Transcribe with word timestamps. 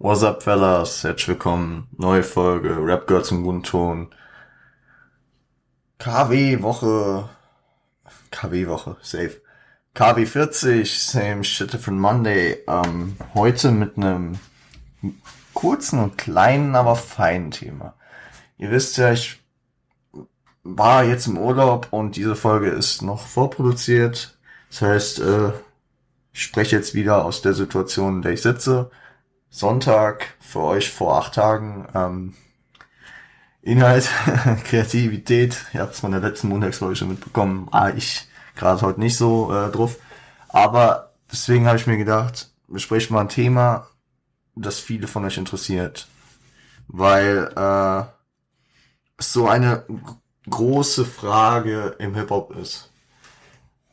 What's 0.00 0.22
up, 0.22 0.44
fellas? 0.44 1.02
Herzlich 1.02 1.26
willkommen. 1.26 1.88
Neue 1.96 2.22
Folge. 2.22 2.76
Rap 2.86 3.08
gehört 3.08 3.26
zum 3.26 3.42
guten 3.42 3.64
Ton. 3.64 4.14
KW 5.98 6.62
Woche. 6.62 7.28
KW 8.30 8.68
Woche. 8.68 8.96
Safe. 9.02 9.40
KW 9.94 10.24
40. 10.24 11.02
Same 11.02 11.42
shit 11.42 11.72
different 11.72 11.98
Monday. 11.98 12.58
Ähm, 12.68 13.16
heute 13.34 13.72
mit 13.72 13.96
einem 13.96 14.38
kurzen 15.52 15.98
und 15.98 16.16
kleinen, 16.16 16.76
aber 16.76 16.94
feinen 16.94 17.50
Thema. 17.50 17.94
Ihr 18.56 18.70
wisst 18.70 18.98
ja, 18.98 19.10
ich 19.10 19.42
war 20.62 21.02
jetzt 21.02 21.26
im 21.26 21.38
Urlaub 21.38 21.88
und 21.90 22.14
diese 22.14 22.36
Folge 22.36 22.68
ist 22.68 23.02
noch 23.02 23.26
vorproduziert. 23.26 24.38
Das 24.70 24.80
heißt, 24.80 25.18
äh, 25.22 25.48
ich 26.32 26.44
spreche 26.44 26.76
jetzt 26.76 26.94
wieder 26.94 27.24
aus 27.24 27.42
der 27.42 27.54
Situation, 27.54 28.18
in 28.18 28.22
der 28.22 28.32
ich 28.34 28.42
sitze. 28.42 28.92
Sonntag 29.50 30.34
für 30.40 30.60
euch 30.60 30.90
vor 30.90 31.18
acht 31.18 31.34
Tagen. 31.34 31.88
Ähm, 31.94 32.34
Inhalt, 33.62 34.08
Kreativität, 34.64 35.66
ihr 35.74 35.80
habt 35.80 35.94
es 35.94 36.00
von 36.00 36.12
der 36.12 36.20
letzten 36.20 36.48
Montagsfolge 36.48 36.96
schon 36.96 37.08
mitbekommen. 37.08 37.68
Ah, 37.70 37.90
ich 37.90 38.28
gerade 38.54 38.82
heute 38.82 39.00
nicht 39.00 39.16
so 39.16 39.52
äh, 39.52 39.70
drauf. 39.70 39.96
Aber 40.48 41.12
deswegen 41.30 41.66
habe 41.66 41.76
ich 41.76 41.86
mir 41.86 41.96
gedacht, 41.96 42.50
besprechen 42.66 43.14
mal 43.14 43.22
ein 43.22 43.28
Thema, 43.28 43.88
das 44.54 44.78
viele 44.78 45.06
von 45.06 45.24
euch 45.24 45.38
interessiert. 45.38 46.08
Weil 46.88 47.52
äh, 47.56 49.22
so 49.22 49.48
eine 49.48 49.84
große 50.48 51.04
Frage 51.04 51.96
im 51.98 52.14
Hip-Hop 52.14 52.56
ist. 52.56 52.90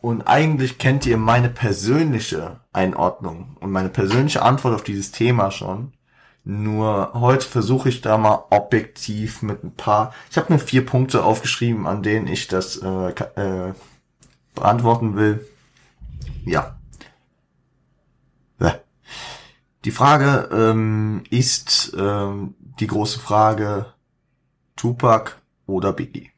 Und 0.05 0.27
eigentlich 0.27 0.77
kennt 0.77 1.07
ihr 1.07 1.17
meine 1.17 1.49
persönliche 1.49 2.59
Einordnung 2.71 3.57
und 3.59 3.71
meine 3.71 3.89
persönliche 3.89 4.43
Antwort 4.43 4.75
auf 4.75 4.83
dieses 4.83 5.09
Thema 5.09 5.49
schon. 5.49 5.93
Nur 6.43 7.15
heute 7.15 7.47
versuche 7.47 7.89
ich 7.89 8.01
da 8.01 8.19
mal 8.19 8.43
objektiv 8.51 9.41
mit 9.41 9.63
ein 9.63 9.75
paar. 9.75 10.13
Ich 10.29 10.37
habe 10.37 10.53
mir 10.53 10.59
vier 10.59 10.85
Punkte 10.85 11.23
aufgeschrieben, 11.23 11.87
an 11.87 12.03
denen 12.03 12.27
ich 12.27 12.47
das 12.47 12.77
äh, 12.77 13.09
äh, 13.09 13.73
beantworten 14.53 15.15
will. 15.15 15.43
Ja. 16.45 16.77
Die 19.85 19.91
Frage 19.91 20.49
ähm, 20.51 21.23
ist 21.31 21.95
ähm, 21.97 22.53
die 22.79 22.85
große 22.85 23.19
Frage 23.19 23.87
Tupac 24.75 25.31
oder 25.65 25.93
Biggie 25.93 26.29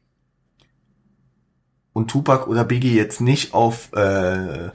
und 1.98 2.08
Tupac 2.08 2.46
oder 2.46 2.64
Biggie 2.64 2.94
jetzt 2.94 3.20
nicht 3.20 3.54
auf 3.54 3.92
äh, 3.92 4.70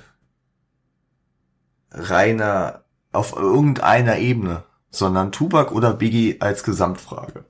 reiner, 1.90 2.84
auf 3.14 3.34
irgendeiner 3.34 4.18
Ebene, 4.18 4.64
sondern 4.90 5.32
Tupac 5.32 5.74
oder 5.74 5.94
Biggie 5.94 6.42
als 6.42 6.64
Gesamtfrage. 6.64 7.46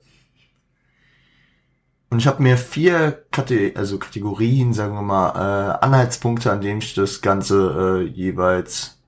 Und 2.08 2.20
ich 2.20 2.28
habe 2.28 2.40
mir 2.40 2.56
vier 2.56 3.24
Kate 3.32 3.72
also 3.74 3.98
Kategorien, 3.98 4.72
sagen 4.72 4.94
wir 4.94 5.02
mal, 5.02 5.30
äh, 5.30 5.84
Anhaltspunkte, 5.84 6.52
an 6.52 6.60
denen 6.60 6.78
ich 6.78 6.94
das 6.94 7.20
Ganze 7.20 8.04
äh, 8.04 8.08
jeweils 8.08 9.00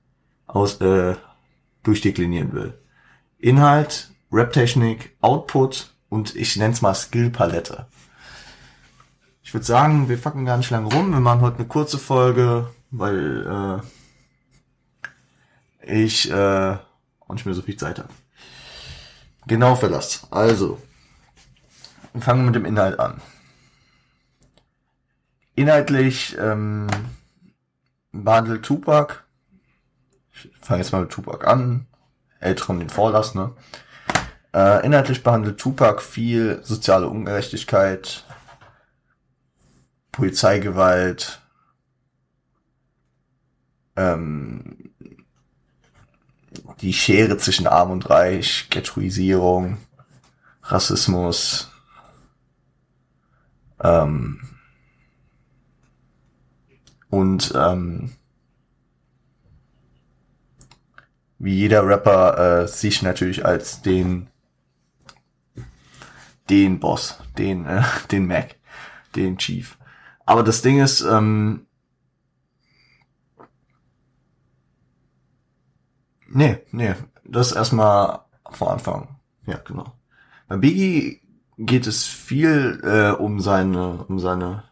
aus 0.47 0.81
äh, 0.81 1.15
durchdeklinieren 1.83 2.51
will. 2.51 2.73
Inhalt, 3.39 4.11
Rap-Technik, 4.33 5.15
Output 5.21 5.93
und 6.09 6.35
ich 6.35 6.57
nenne 6.57 6.73
es 6.73 6.81
mal 6.81 6.93
Skill-Palette. 6.93 7.87
Ich 9.47 9.53
würde 9.53 9.65
sagen, 9.65 10.09
wir 10.09 10.17
fucken 10.17 10.43
gar 10.43 10.57
nicht 10.57 10.71
lange 10.71 10.93
rum. 10.93 11.13
Wir 11.13 11.21
machen 11.21 11.39
heute 11.39 11.59
eine 11.59 11.67
kurze 11.67 11.97
Folge, 11.97 12.69
weil 12.91 13.81
äh, 15.87 16.01
ich 16.05 16.29
äh, 16.29 16.75
auch 17.21 17.33
nicht 17.33 17.45
mehr 17.45 17.55
so 17.55 17.61
viel 17.61 17.77
Zeit 17.77 17.97
habe. 17.99 18.09
Genau, 19.45 19.75
Verlass. 19.75 20.27
Also, 20.31 20.81
fangen 22.19 22.41
wir 22.41 22.47
mit 22.47 22.55
dem 22.55 22.65
Inhalt 22.65 22.99
an. 22.99 23.21
Inhaltlich 25.55 26.35
ähm, 26.37 26.87
behandelt 28.11 28.65
Tupac, 28.65 29.23
ich 30.33 30.51
fange 30.59 30.81
jetzt 30.81 30.91
mal 30.91 31.03
mit 31.03 31.11
Tupac 31.11 31.47
an, 31.47 31.87
älteren 32.41 32.79
den 32.79 32.89
Vorlass, 32.89 33.33
ne? 33.33 33.53
Äh, 34.53 34.85
inhaltlich 34.85 35.23
behandelt 35.23 35.57
Tupac 35.57 36.01
viel 36.01 36.59
soziale 36.63 37.07
Ungerechtigkeit, 37.07 38.25
Polizeigewalt, 40.17 41.43
ähm, 43.95 44.89
die 46.81 46.91
Schere 46.91 47.37
zwischen 47.37 47.67
Arm 47.67 47.91
und 47.91 48.09
Reich, 48.09 48.65
Ghettoisierung, 48.71 49.77
Rassismus, 50.63 51.71
ähm, 53.79 54.41
und 57.11 57.53
ähm, 57.55 58.15
wie 61.37 61.53
jeder 61.53 61.85
Rapper 61.85 62.63
äh, 62.63 62.67
sich 62.67 63.03
natürlich 63.03 63.45
als 63.45 63.83
den 63.83 64.29
den 66.49 66.79
Boss, 66.79 67.19
den 67.37 67.67
äh, 67.67 67.83
den 68.11 68.25
Mac, 68.25 68.55
den 69.15 69.37
Chief. 69.37 69.77
Aber 70.27 70.43
das 70.43 70.61
Ding 70.61 70.81
ist, 70.81 71.01
ähm, 71.01 71.65
nee, 76.27 76.59
nee, 76.71 76.95
das 77.23 77.53
erstmal 77.53 78.19
vor 78.51 78.71
Anfang. 78.71 79.19
Ja, 79.45 79.57
genau. 79.57 79.93
Bei 80.49 80.57
Biggie 80.57 81.21
geht 81.57 81.87
es 81.87 82.05
viel 82.05 82.81
äh, 82.83 83.11
um 83.11 83.39
seine, 83.39 84.03
um 84.05 84.19
seine 84.19 84.65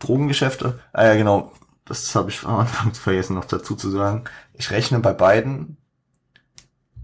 Drogengeschäfte. 0.00 0.80
Ah 0.92 1.04
ja, 1.06 1.14
genau. 1.14 1.52
Das 1.84 2.14
habe 2.16 2.30
ich 2.30 2.44
am 2.44 2.56
Anfang 2.56 2.94
vergessen 2.94 3.34
noch 3.34 3.44
dazu 3.44 3.76
zu 3.76 3.90
sagen. 3.90 4.24
Ich 4.54 4.72
rechne 4.72 4.98
bei 4.98 5.12
beiden 5.12 5.76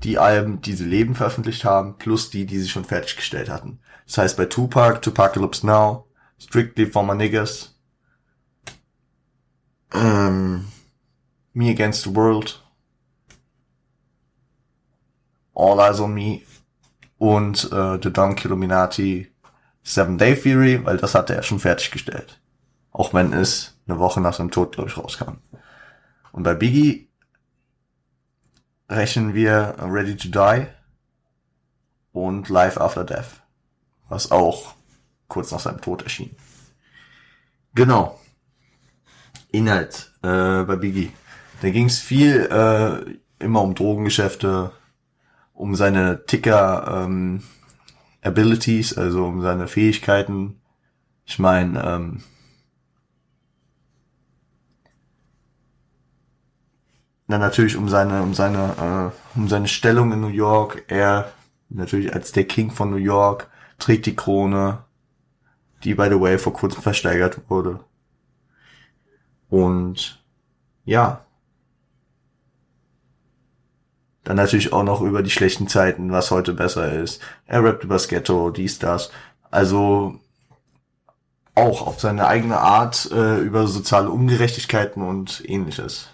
die 0.02 0.18
Alben, 0.18 0.60
die 0.60 0.72
sie 0.72 0.86
Leben 0.86 1.14
veröffentlicht 1.14 1.64
haben, 1.64 1.98
plus 1.98 2.30
die, 2.30 2.46
die 2.46 2.58
sie 2.58 2.68
schon 2.68 2.84
fertiggestellt 2.84 3.48
hatten. 3.48 3.78
Das 4.06 4.18
heißt 4.18 4.36
bei 4.36 4.46
Tupac, 4.46 5.02
Tupacalypse 5.02 5.64
Now, 5.64 6.09
Strictly 6.40 6.86
for 6.86 7.04
my 7.04 7.14
niggas. 7.14 7.74
Ähm, 9.92 10.66
me 11.52 11.70
Against 11.70 12.04
the 12.04 12.14
World. 12.14 12.60
All 15.54 15.78
Eyes 15.78 16.00
on 16.00 16.14
Me. 16.14 16.40
Und 17.18 17.70
äh, 17.70 17.98
The 18.02 18.10
Don 18.10 18.36
Illuminati 18.36 19.30
Seven 19.82 20.16
Day 20.18 20.34
Theory, 20.34 20.84
weil 20.84 20.96
das 20.96 21.14
hatte 21.14 21.34
er 21.34 21.42
schon 21.42 21.60
fertiggestellt. 21.60 22.40
Auch 22.92 23.12
wenn 23.12 23.32
es 23.32 23.78
eine 23.86 23.98
Woche 23.98 24.20
nach 24.20 24.34
seinem 24.34 24.50
Tod, 24.50 24.72
glaube 24.72 24.88
ich, 24.88 24.96
rauskam. 24.96 25.38
Und 26.32 26.42
bei 26.42 26.54
Biggie 26.54 27.08
rechnen 28.88 29.34
wir 29.34 29.76
Ready 29.78 30.16
to 30.16 30.28
Die 30.28 30.66
und 32.12 32.48
Life 32.48 32.80
After 32.80 33.04
Death. 33.04 33.42
Was 34.08 34.30
auch 34.30 34.74
kurz 35.30 35.50
nach 35.50 35.60
seinem 35.60 35.80
Tod 35.80 36.02
erschien. 36.02 36.36
Genau. 37.74 38.20
Inhalt 39.50 40.12
äh, 40.22 40.62
bei 40.64 40.76
Biggie. 40.76 41.12
Da 41.62 41.70
ging 41.70 41.86
es 41.86 41.98
viel 41.98 42.46
äh, 42.50 43.42
immer 43.42 43.62
um 43.62 43.74
Drogengeschäfte, 43.74 44.72
um 45.54 45.74
seine 45.74 46.26
Ticker 46.26 47.04
ähm, 47.04 47.42
Abilities, 48.22 48.96
also 48.96 49.24
um 49.24 49.40
seine 49.40 49.66
Fähigkeiten. 49.66 50.60
Ich 51.24 51.38
meine, 51.38 51.82
ähm, 51.82 52.22
dann 57.28 57.40
natürlich 57.40 57.76
um 57.76 57.88
seine, 57.88 58.22
um 58.22 58.34
seine, 58.34 59.12
äh, 59.34 59.38
um 59.38 59.48
seine 59.48 59.68
Stellung 59.68 60.12
in 60.12 60.20
New 60.20 60.28
York. 60.28 60.84
Er 60.88 61.32
natürlich 61.68 62.12
als 62.14 62.32
der 62.32 62.44
King 62.44 62.70
von 62.70 62.90
New 62.90 62.96
York 62.96 63.48
trägt 63.78 64.06
die 64.06 64.16
Krone, 64.16 64.84
die 65.84 65.94
by 65.94 66.08
the 66.10 66.20
way 66.20 66.38
vor 66.38 66.52
kurzem 66.52 66.82
versteigert 66.82 67.40
wurde. 67.48 67.80
Und 69.48 70.22
ja. 70.84 71.24
Dann 74.24 74.36
natürlich 74.36 74.72
auch 74.72 74.84
noch 74.84 75.00
über 75.00 75.22
die 75.22 75.30
schlechten 75.30 75.66
Zeiten, 75.66 76.12
was 76.12 76.30
heute 76.30 76.52
besser 76.52 76.92
ist. 76.92 77.20
Er 77.46 77.64
rappt 77.64 77.84
übers 77.84 78.08
Ghetto, 78.08 78.50
dies, 78.50 78.78
das. 78.78 79.10
Also 79.50 80.20
auch 81.54 81.86
auf 81.86 82.00
seine 82.00 82.26
eigene 82.26 82.58
Art 82.58 83.10
äh, 83.10 83.38
über 83.38 83.66
soziale 83.66 84.10
Ungerechtigkeiten 84.10 85.02
und 85.02 85.42
ähnliches. 85.48 86.08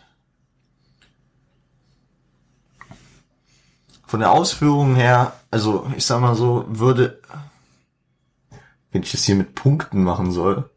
Von 4.07 4.21
der 4.21 4.31
Ausführung 4.31 4.95
her, 4.95 5.33
also 5.51 5.87
ich 5.97 6.07
sag 6.07 6.21
mal 6.21 6.37
so, 6.37 6.65
würde 6.69 7.21
wenn 8.97 9.03
ich 9.03 9.13
das 9.13 9.25
hier 9.25 9.35
mit 9.35 9.55
Punkten 9.55 10.03
machen 10.03 10.33
soll, 10.33 10.71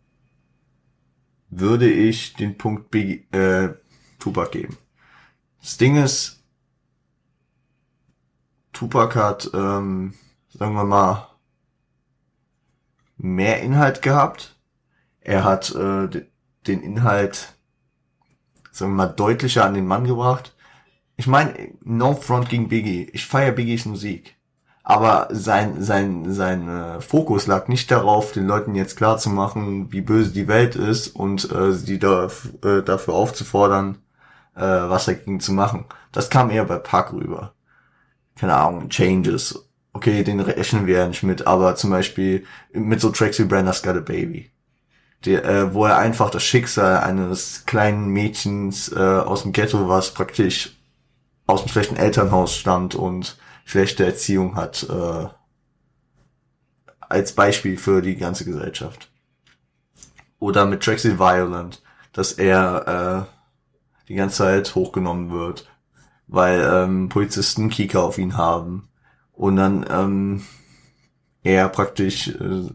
würde 1.49 1.89
ich 1.89 2.33
den 2.33 2.57
Punkt 2.57 2.91
B, 2.91 3.23
äh, 3.31 3.73
Tupac 4.19 4.51
geben. 4.51 4.75
Das 5.61 5.77
Ding 5.77 5.95
ist, 5.95 6.43
Tupac 8.73 9.15
hat, 9.15 9.49
ähm, 9.53 10.15
sagen 10.49 10.73
wir 10.73 10.83
mal, 10.83 11.29
mehr 13.15 13.61
Inhalt 13.61 14.01
gehabt. 14.01 14.59
Er 15.21 15.45
hat 15.45 15.73
äh, 15.73 16.09
den 16.67 16.81
Inhalt, 16.81 17.53
sagen 18.73 18.91
wir 18.91 19.05
mal, 19.05 19.13
deutlicher 19.13 19.63
an 19.63 19.75
den 19.75 19.87
Mann 19.87 20.03
gebracht. 20.03 20.57
Ich 21.15 21.25
meine, 21.25 21.73
No 21.85 22.15
Front 22.15 22.49
gegen 22.49 22.67
Biggie. 22.67 23.09
Ich 23.13 23.25
feiere 23.25 23.53
Biggies 23.53 23.85
Musik. 23.85 24.35
Aber 24.89 25.27
sein, 25.29 25.83
sein, 25.83 26.33
sein 26.33 26.67
äh, 26.67 26.99
Fokus 26.99 27.45
lag 27.45 27.67
nicht 27.67 27.91
darauf, 27.91 28.31
den 28.31 28.47
Leuten 28.47 28.73
jetzt 28.73 28.97
klar 28.97 29.19
zu 29.19 29.29
machen, 29.29 29.91
wie 29.91 30.01
böse 30.01 30.31
die 30.31 30.47
Welt 30.47 30.75
ist 30.75 31.09
und 31.09 31.51
äh, 31.51 31.73
sie 31.73 31.99
da, 31.99 32.27
äh, 32.65 32.81
dafür 32.81 33.13
aufzufordern, 33.13 33.99
äh, 34.55 34.61
was 34.61 35.05
dagegen 35.05 35.41
zu 35.41 35.53
machen. 35.53 35.85
Das 36.11 36.31
kam 36.31 36.49
eher 36.49 36.65
bei 36.65 36.79
Park 36.79 37.13
rüber. 37.13 37.53
Keine 38.35 38.55
Ahnung, 38.55 38.89
Changes. 38.89 39.63
Okay, 39.93 40.23
den 40.23 40.39
rechnen 40.39 40.87
wir 40.87 40.97
ja 40.97 41.07
nicht 41.07 41.21
mit, 41.21 41.45
aber 41.45 41.75
zum 41.75 41.91
Beispiel 41.91 42.43
mit 42.73 42.99
so 42.99 43.11
Tracks 43.11 43.37
wie 43.37 43.45
Brenda's 43.45 43.83
Got 43.83 43.95
a 43.95 43.99
Baby. 43.99 44.49
Die, 45.23 45.35
äh, 45.35 45.71
wo 45.71 45.85
er 45.85 45.99
einfach 45.99 46.31
das 46.31 46.41
Schicksal 46.41 46.97
eines 47.01 47.67
kleinen 47.67 48.07
Mädchens 48.07 48.91
äh, 48.91 48.97
aus 48.97 49.43
dem 49.43 49.51
Ghetto, 49.51 49.87
was 49.87 50.15
praktisch 50.15 50.79
aus 51.45 51.61
dem 51.61 51.69
schlechten 51.69 51.95
Elternhaus 51.95 52.55
stammt 52.55 52.95
und 52.95 53.37
schlechte 53.69 54.03
Erziehung 54.03 54.55
hat, 54.55 54.87
äh, 54.89 55.27
als 57.01 57.33
Beispiel 57.33 57.77
für 57.77 58.01
die 58.01 58.15
ganze 58.15 58.43
Gesellschaft. 58.43 59.11
Oder 60.39 60.65
mit 60.65 60.81
Traxy 60.81 61.19
Violent, 61.19 61.83
dass 62.11 62.31
er 62.33 63.27
äh, 63.27 64.07
die 64.07 64.15
ganze 64.15 64.37
Zeit 64.37 64.73
hochgenommen 64.73 65.29
wird, 65.31 65.69
weil 66.27 66.61
ähm, 66.61 67.09
Polizisten 67.09 67.69
Kika 67.69 67.99
auf 67.99 68.17
ihn 68.17 68.37
haben 68.37 68.89
und 69.33 69.57
dann 69.57 69.85
ähm, 69.87 70.43
er 71.43 71.69
praktisch 71.69 72.29
äh, 72.29 72.69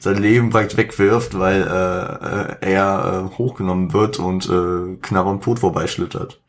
sein 0.00 0.18
Leben 0.18 0.50
praktisch 0.50 0.76
wegwirft, 0.76 1.38
weil 1.38 1.62
äh, 1.62 2.66
äh, 2.66 2.72
er 2.72 3.30
äh, 3.32 3.38
hochgenommen 3.38 3.92
wird 3.92 4.18
und 4.18 4.48
äh, 4.48 4.96
knapp 5.00 5.26
am 5.26 5.40
Tod 5.40 5.60
vorbeischlittert. 5.60 6.40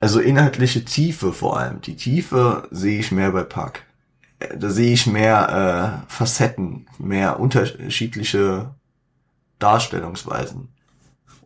Also 0.00 0.20
inhaltliche 0.20 0.84
Tiefe 0.84 1.32
vor 1.32 1.58
allem. 1.58 1.80
Die 1.80 1.96
Tiefe 1.96 2.68
sehe 2.70 3.00
ich 3.00 3.10
mehr 3.10 3.32
bei 3.32 3.42
Park. 3.42 3.84
Äh, 4.38 4.56
da 4.56 4.70
sehe 4.70 4.92
ich 4.92 5.06
mehr 5.06 6.04
äh, 6.06 6.12
Facetten, 6.12 6.86
mehr 6.98 7.40
unterschiedliche 7.40 8.74
Darstellungsweisen. 9.58 10.68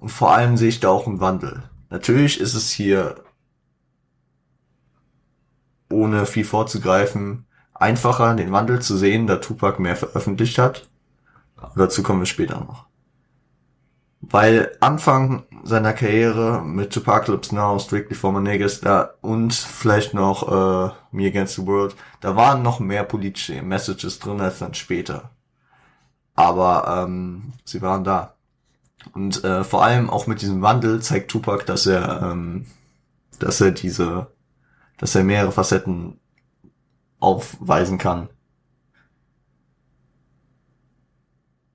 Und 0.01 0.09
vor 0.11 0.35
allem 0.35 0.57
sehe 0.57 0.69
ich 0.69 0.81
da 0.81 0.89
auch 0.89 1.07
einen 1.07 1.21
Wandel. 1.21 1.63
Natürlich 1.89 2.41
ist 2.41 2.55
es 2.55 2.71
hier, 2.71 3.23
ohne 5.91 6.27
viel 6.27 6.45
vorzugreifen, 6.45 7.47
einfacher, 7.75 8.35
den 8.35 8.53
Wandel 8.53 8.81
zu 8.81 8.97
sehen, 8.97 9.27
da 9.27 9.37
Tupac 9.37 9.81
mehr 9.81 9.97
veröffentlicht 9.97 10.59
hat. 10.59 10.89
Aber 11.57 11.85
dazu 11.85 12.03
kommen 12.03 12.21
wir 12.21 12.27
später 12.27 12.61
noch. 12.61 12.87
Weil 14.23 14.77
Anfang 14.81 15.45
seiner 15.65 15.93
Karriere 15.93 16.63
mit 16.63 16.93
Tupacalypse 16.93 17.55
Now, 17.55 17.79
Strictly 17.79 18.15
for 18.15 18.33
My 18.33 18.67
da 18.81 19.11
und 19.21 19.53
vielleicht 19.53 20.15
noch 20.15 20.49
äh, 20.49 20.93
Me 21.11 21.27
Against 21.27 21.57
the 21.57 21.67
World, 21.67 21.95
da 22.21 22.37
waren 22.37 22.63
noch 22.63 22.81
mehr 22.81 23.05
politische 23.05 23.61
Messages 23.63 24.19
drin 24.21 24.41
als 24.41 24.61
dann 24.61 24.75
später 24.75 25.31
aber 26.35 27.05
ähm, 27.05 27.53
sie 27.65 27.83
waren 27.83 28.05
da. 28.05 28.37
Und 29.13 29.43
äh, 29.45 29.65
vor 29.65 29.85
allem 29.85 30.11
auch 30.11 30.27
mit 30.27 30.43
diesem 30.43 30.63
Wandel 30.63 31.03
zeigt 31.03 31.31
Tupac, 31.31 31.65
dass 31.67 31.87
er, 31.87 32.23
ähm, 32.23 32.67
dass 33.39 33.61
er 33.61 33.73
diese, 33.73 34.29
dass 34.99 35.15
er 35.15 35.25
mehrere 35.25 35.53
Facetten 35.53 36.21
aufweisen 37.19 37.99
kann. 37.99 38.29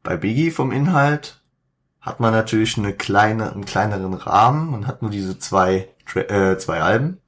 Bei 0.04 0.16
Biggie 0.16 0.52
vom 0.52 0.72
Inhalt 0.72 1.42
hat 2.02 2.20
man 2.20 2.34
natürlich 2.34 2.78
eine 2.78 2.94
kleine, 2.94 3.52
einen 3.52 3.66
kleineren 3.66 4.14
Rahmen. 4.14 4.72
Man 4.72 4.88
hat 4.88 5.02
nur 5.02 5.12
diese 5.12 5.40
zwei, 5.40 5.90
äh, 6.16 6.58
zwei 6.58 6.82
Alben. 6.82 7.20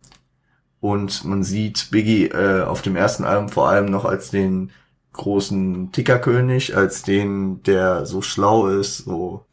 Und 0.79 1.25
man 1.25 1.43
sieht 1.43 1.91
Biggie 1.91 2.27
äh, 2.27 2.63
auf 2.63 2.81
dem 2.81 2.95
ersten 2.95 3.25
Album 3.25 3.49
vor 3.49 3.67
allem 3.67 3.87
noch 3.87 4.05
als 4.05 4.29
den 4.29 4.71
großen 5.13 5.91
Tickerkönig, 5.91 6.77
als 6.77 7.03
den, 7.03 7.61
der 7.63 8.05
so 8.05 8.21
schlau 8.21 8.67
ist, 8.67 8.99
so, 8.99 9.45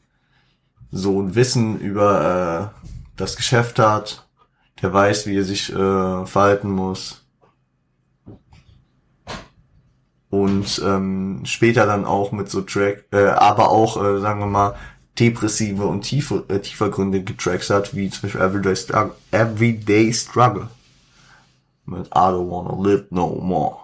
so 0.93 1.21
ein 1.21 1.35
Wissen 1.35 1.81
über 1.81 2.73
äh, 2.83 2.87
das 3.17 3.37
Geschäft 3.37 3.79
hat, 3.81 4.29
der 4.83 4.93
weiß, 4.93 5.27
wie 5.27 5.37
er 5.37 5.45
sich 5.45 5.73
äh, 5.73 6.27
verhalten 6.27 6.71
muss. 6.71 7.27
Und 10.29 10.83
ähm, 10.85 11.41
später 11.45 11.87
dann 11.87 12.05
auch 12.05 12.31
mit 12.31 12.51
so 12.51 12.61
Track, 12.61 13.07
äh, 13.11 13.27
aber 13.27 13.71
auch, 13.71 13.97
äh, 13.97 14.21
sagen 14.21 14.41
wir 14.41 14.47
mal, 14.47 14.75
depressive 15.19 15.87
und 15.87 16.03
tiefe, 16.03 16.45
äh, 16.49 16.61
tiefergründige 16.61 17.37
Tracks 17.37 17.71
hat, 17.71 17.95
wie 17.95 18.11
zum 18.11 18.23
Beispiel 18.23 18.41
Everyday 18.41 18.77
Struggle, 18.77 19.15
Everyday 19.31 20.13
Struggle. 20.13 20.69
Mit 21.87 22.07
I 22.09 22.11
don't 22.11 22.51
wanna 22.51 22.83
live 22.83 23.07
no 23.11 23.39
more. 23.41 23.79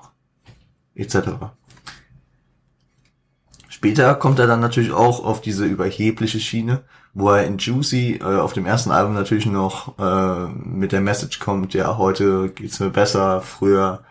Etc. 0.95 1.17
Später 3.69 4.15
kommt 4.15 4.39
er 4.39 4.47
dann 4.47 4.61
natürlich 4.61 4.93
auch 4.93 5.25
auf 5.25 5.41
diese 5.41 5.65
überhebliche 5.65 6.39
Schiene, 6.39 6.85
wo 7.15 7.31
er 7.31 7.47
in 7.47 7.59
Juicy 7.59 8.21
äh, 8.21 8.23
auf 8.23 8.53
dem 8.53 8.67
ersten 8.67 8.91
Album 8.91 9.15
natürlich 9.15 9.47
noch 9.47 9.99
äh, 9.99 10.47
mit 10.47 10.93
der 10.93 11.01
Message 11.01 11.39
kommt, 11.39 11.75
ja, 11.75 11.99
heute 11.99 12.51
geht's 12.51 12.81
mir 12.81 12.91
besser, 12.91 13.41
früher, 13.41 14.05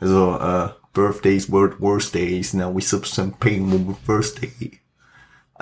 also 0.00 0.38
äh, 0.38 0.68
Birthdays 0.92 1.50
were 1.50 1.72
worst 1.78 2.14
days, 2.14 2.52
now 2.52 2.74
we 2.74 2.82
substance 2.82 3.34
pain 3.38 3.70
with 3.70 3.96
birthday. 4.06 4.81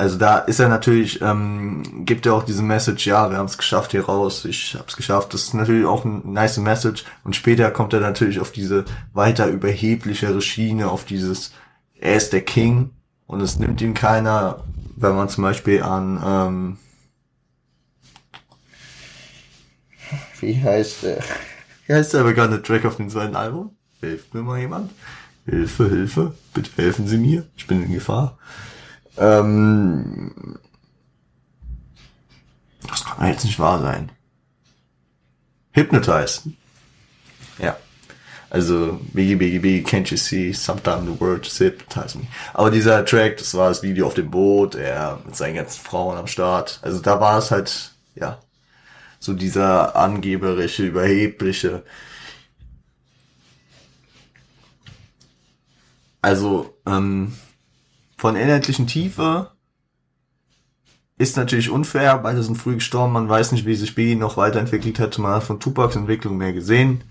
Also 0.01 0.17
da 0.17 0.39
ist 0.39 0.59
er 0.59 0.71
natürlich, 0.71 1.21
ähm, 1.21 2.07
gibt 2.07 2.25
er 2.25 2.33
auch 2.33 2.43
diese 2.43 2.63
Message, 2.63 3.07
ja, 3.07 3.31
wir 3.31 3.37
haben 3.37 3.45
es 3.45 3.59
geschafft 3.59 3.91
hier 3.91 4.07
raus, 4.07 4.47
ich 4.47 4.75
hab's 4.75 4.97
geschafft. 4.97 5.35
Das 5.35 5.43
ist 5.43 5.53
natürlich 5.53 5.85
auch 5.85 6.07
eine 6.07 6.23
nice 6.25 6.57
Message. 6.57 7.05
Und 7.23 7.37
später 7.37 7.71
kommt 7.71 7.93
er 7.93 8.01
natürlich 8.01 8.41
auf 8.41 8.51
diese 8.51 8.87
weiter 9.13 9.49
überheblichere 9.49 10.41
Schiene, 10.41 10.89
auf 10.89 11.05
dieses, 11.05 11.53
er 11.99 12.17
ist 12.17 12.33
der 12.33 12.41
King 12.41 12.93
und 13.27 13.43
es 13.43 13.59
nimmt 13.59 13.83
ihm 13.83 13.93
keiner, 13.93 14.65
wenn 14.97 15.15
man 15.15 15.29
zum 15.29 15.45
Beispiel 15.45 15.83
an, 15.83 16.23
ähm, 16.25 16.79
wie 20.41 20.63
heißt 20.63 21.03
der? 21.03 21.23
Wie 21.87 21.93
heißt 21.93 22.15
der 22.15 22.25
bekannte 22.25 22.63
Track 22.63 22.87
auf 22.87 22.97
dem 22.97 23.11
zweiten 23.11 23.37
Album? 23.37 23.77
Hilft 24.01 24.33
mir 24.33 24.41
mal 24.41 24.61
jemand? 24.61 24.93
Hilfe, 25.45 25.91
Hilfe, 25.91 26.33
bitte 26.55 26.71
helfen 26.77 27.07
Sie 27.07 27.19
mir, 27.19 27.45
ich 27.55 27.67
bin 27.67 27.83
in 27.83 27.93
Gefahr. 27.93 28.39
Ähm, 29.17 30.59
das 32.89 33.05
kann 33.05 33.29
jetzt 33.29 33.45
nicht 33.45 33.59
wahr 33.59 33.81
sein. 33.81 34.11
Hypnotize. 35.73 36.43
Ja. 37.59 37.77
Also 38.51 38.99
Biggie 39.13 39.37
Biggie 39.37 39.59
Biggie, 39.61 39.85
can't 39.85 40.11
you 40.11 40.17
see, 40.17 40.53
sometimes 40.53 41.07
the 41.07 41.21
world 41.21 41.45
just 41.45 41.61
hypnotize 41.61 42.19
me. 42.19 42.27
Aber 42.53 42.71
dieser 42.71 43.05
Track, 43.05 43.37
das 43.37 43.55
war 43.55 43.69
das 43.69 43.83
Video 43.83 44.07
auf 44.07 44.15
dem 44.15 44.31
Boot, 44.31 44.75
er 44.75 45.21
mit 45.25 45.37
seinen 45.37 45.55
ganzen 45.55 45.81
Frauen 45.81 46.19
am 46.19 46.27
Start. 46.27 46.81
Also 46.83 46.99
da 47.01 47.21
war 47.21 47.39
es 47.39 47.53
halt, 47.53 47.93
ja, 48.17 48.41
so 49.21 49.35
dieser 49.35 49.95
angeberische, 49.95 50.87
überhebliche. 50.87 51.85
Also, 56.23 56.75
ähm, 56.87 57.35
von 58.21 58.37
inhaltlichen 58.37 58.87
Tiefe 58.87 59.51
ist 61.17 61.39
natürlich 61.39 61.71
unfair, 61.71 62.19
beide 62.19 62.43
sind 62.43 62.57
früh 62.57 62.75
gestorben, 62.75 63.15
man 63.15 63.31
weiß 63.31 63.53
nicht, 63.53 63.65
wie 63.65 63.75
sich 63.75 63.95
Biggie 63.95 64.15
noch 64.15 64.37
weiterentwickelt 64.37 64.99
hätte, 64.99 65.23
man 65.23 65.37
hat 65.37 65.43
von 65.43 65.59
Tupacs 65.59 65.97
Entwicklung 65.97 66.37
mehr 66.37 66.53
gesehen. 66.53 67.03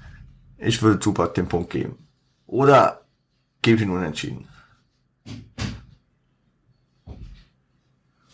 Ich 0.59 0.83
würde 0.83 0.99
Tupac 0.99 1.33
den 1.33 1.47
Punkt 1.47 1.71
geben. 1.71 1.97
Oder 2.45 3.01
gebe 3.63 3.81
ihn 3.81 3.89
unentschieden. 3.89 4.47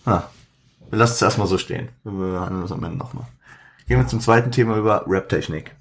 Ah, 0.04 0.24
wir 0.90 1.00
lassen 1.00 1.14
es 1.14 1.22
erstmal 1.22 1.48
so 1.48 1.58
stehen. 1.58 1.88
Wir 2.04 2.12
behandeln 2.12 2.62
das 2.62 2.74
am 2.74 2.84
Ende 2.84 2.98
nochmal. 2.98 3.28
Gehen 3.88 4.00
wir 4.00 4.08
zum 4.08 4.20
zweiten 4.20 4.52
Thema 4.52 4.76
über 4.76 5.06
Rap-Technik. 5.08 5.74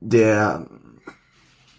Der, 0.00 0.66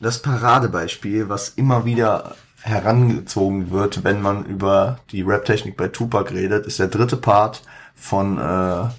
das 0.04 0.22
Paradebeispiel, 0.22 1.30
was 1.30 1.50
immer 1.50 1.86
wieder 1.86 2.36
herangezogen 2.62 3.72
wird, 3.72 4.04
wenn 4.04 4.22
man 4.22 4.46
über 4.46 5.00
die 5.12 5.22
Rap-Technik 5.22 5.76
bei 5.76 5.90
Tupac 5.90 6.32
redet, 6.34 6.66
ist 6.66 6.80
der 6.80 6.88
dritte 6.88 7.18
Part 7.18 7.64
von 7.96 8.38
äh, 8.38 8.90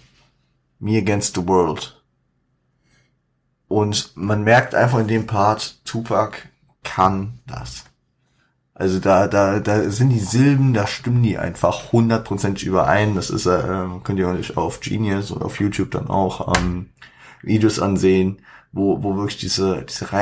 Me 0.80 0.98
Against 0.98 1.34
the 1.36 1.46
World. 1.46 2.02
Und 3.68 4.12
man 4.16 4.42
merkt 4.44 4.74
einfach 4.74 4.98
in 4.98 5.08
dem 5.08 5.26
Part, 5.26 5.84
Tupac 5.84 6.36
kann 6.82 7.38
das. 7.46 7.84
Also 8.74 8.98
da, 8.98 9.28
da, 9.28 9.60
da 9.60 9.88
sind 9.88 10.10
die 10.10 10.18
Silben, 10.18 10.74
da 10.74 10.86
stimmen 10.86 11.22
die 11.22 11.38
einfach 11.38 11.92
hundertprozentig 11.92 12.66
überein. 12.66 13.14
Das 13.14 13.30
ist, 13.30 13.46
äh, 13.46 13.86
könnt 14.02 14.18
ihr 14.18 14.28
euch 14.28 14.56
auf 14.56 14.80
Genius 14.80 15.30
oder 15.30 15.46
auf 15.46 15.60
YouTube 15.60 15.92
dann 15.92 16.08
auch 16.08 16.56
ähm, 16.58 16.90
Videos 17.42 17.78
ansehen, 17.78 18.42
wo, 18.72 19.02
wo 19.02 19.16
wirklich 19.16 19.38
diese, 19.38 19.82
diese 19.82 20.12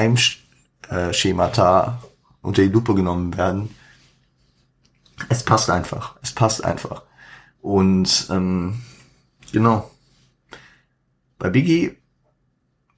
Reimschemata 0.92 2.02
unter 2.42 2.62
die 2.62 2.68
Lupe 2.68 2.94
genommen 2.94 3.36
werden. 3.36 3.74
Es 5.28 5.44
passt 5.44 5.70
einfach. 5.70 6.16
Es 6.22 6.32
passt 6.32 6.64
einfach. 6.64 7.02
Und 7.60 8.26
ähm, 8.30 8.80
genau. 9.52 9.90
Bei 11.38 11.50
Biggie, 11.50 11.96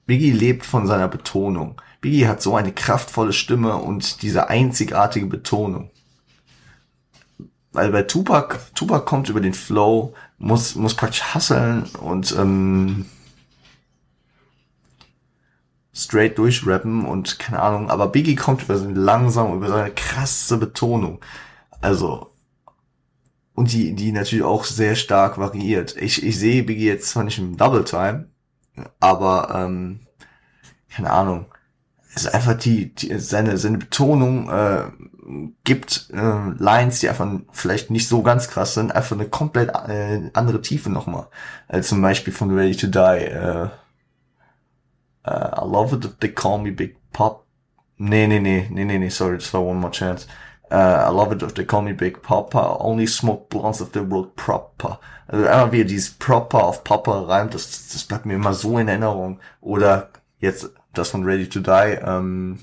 Biggie 0.05 0.31
lebt 0.31 0.65
von 0.65 0.87
seiner 0.87 1.07
Betonung. 1.07 1.81
Biggie 2.01 2.27
hat 2.27 2.41
so 2.41 2.55
eine 2.55 2.71
kraftvolle 2.71 3.33
Stimme 3.33 3.77
und 3.77 4.21
diese 4.21 4.49
einzigartige 4.49 5.27
Betonung. 5.27 5.91
Weil 7.71 7.91
bei 7.91 8.03
Tupac, 8.03 8.59
Tupac 8.73 9.05
kommt 9.05 9.29
über 9.29 9.41
den 9.41 9.53
Flow, 9.53 10.13
muss, 10.37 10.75
muss 10.75 10.95
praktisch 10.95 11.23
hasseln 11.33 11.83
und 11.99 12.35
ähm, 12.37 13.05
straight 15.95 16.37
durchrappen 16.37 17.05
und 17.05 17.39
keine 17.39 17.61
Ahnung, 17.61 17.89
aber 17.89 18.07
Biggie 18.07 18.35
kommt 18.35 18.63
über 18.63 18.77
seine 18.77 18.93
langsam, 18.93 19.55
über 19.55 19.69
seine 19.69 19.91
krasse 19.91 20.57
Betonung. 20.57 21.19
Also, 21.81 22.31
und 23.53 23.71
die, 23.71 23.93
die 23.95 24.11
natürlich 24.11 24.43
auch 24.43 24.65
sehr 24.65 24.95
stark 24.95 25.37
variiert. 25.37 25.95
Ich, 25.97 26.23
ich 26.23 26.37
sehe 26.37 26.63
Biggie 26.63 26.87
jetzt 26.87 27.09
zwar 27.09 27.23
nicht 27.23 27.39
im 27.39 27.57
Double 27.57 27.85
Time, 27.85 28.29
aber 28.99 29.49
ähm, 29.55 30.01
keine 30.89 31.11
Ahnung 31.11 31.45
ist 32.15 32.33
einfach 32.33 32.53
die, 32.55 32.93
die 32.95 33.19
seine 33.19 33.57
seine 33.57 33.77
Betonung 33.77 34.49
äh, 34.49 34.83
gibt 35.63 36.09
äh, 36.13 36.51
Lines, 36.57 36.99
die 36.99 37.09
einfach 37.09 37.29
vielleicht 37.51 37.91
nicht 37.91 38.07
so 38.07 38.21
ganz 38.21 38.47
krass 38.47 38.73
sind, 38.73 38.95
einfach 38.95 39.15
eine 39.17 39.27
komplett 39.27 39.69
äh, 39.69 40.29
andere 40.33 40.61
Tiefe 40.61 40.89
nochmal. 40.89 41.27
Als 41.67 41.89
zum 41.89 42.01
Beispiel 42.01 42.33
von 42.33 42.51
Ready 42.51 42.75
to 42.75 42.87
Die. 42.87 43.25
Äh, 43.25 43.69
uh, 45.25 45.49
I 45.53 45.65
love 45.65 45.93
it 45.93 46.05
if 46.05 46.19
they 46.19 46.29
call 46.29 46.57
me 46.57 46.71
Big 46.71 46.95
Pop. 47.11 47.45
Nee, 47.97 48.27
nee, 48.27 48.39
nee, 48.39 48.67
nee, 48.69 48.83
nee, 48.83 48.97
nee, 48.97 49.09
sorry, 49.09 49.39
war 49.53 49.61
One 49.61 49.79
More 49.79 49.91
Chance. 49.91 50.27
Uh, 50.71 51.05
I 51.07 51.09
love 51.09 51.31
it 51.31 51.43
if 51.43 51.53
they 51.53 51.63
call 51.63 51.81
me 51.81 51.93
Big 51.93 52.21
Papa. 52.21 52.77
Only 52.79 53.07
smoke 53.07 53.49
blunts 53.49 53.81
if 53.81 53.91
they 53.91 54.01
work 54.01 54.35
proper. 54.35 54.99
Also 55.27 55.45
einfach 55.47 55.71
wie 55.71 55.85
dieses 55.85 56.11
Proper 56.11 56.63
auf 56.63 56.83
Papa 56.83 57.21
reimt, 57.21 57.53
das, 57.53 57.89
das 57.91 58.03
bleibt 58.03 58.25
mir 58.25 58.35
immer 58.35 58.53
so 58.53 58.77
in 58.77 58.87
Erinnerung. 58.87 59.39
Oder 59.61 60.09
jetzt 60.39 60.69
das 60.93 61.09
von 61.09 61.23
Ready 61.23 61.49
to 61.49 61.59
Die, 61.59 61.99
ähm, 62.03 62.59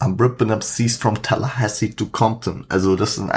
I'm 0.00 0.18
ripping 0.20 0.50
up 0.50 0.64
seas 0.64 0.96
from 0.96 1.22
Tallahassee 1.22 1.90
to 1.94 2.06
Compton. 2.06 2.66
Also 2.68 2.96
das 2.96 3.14
sind, 3.14 3.30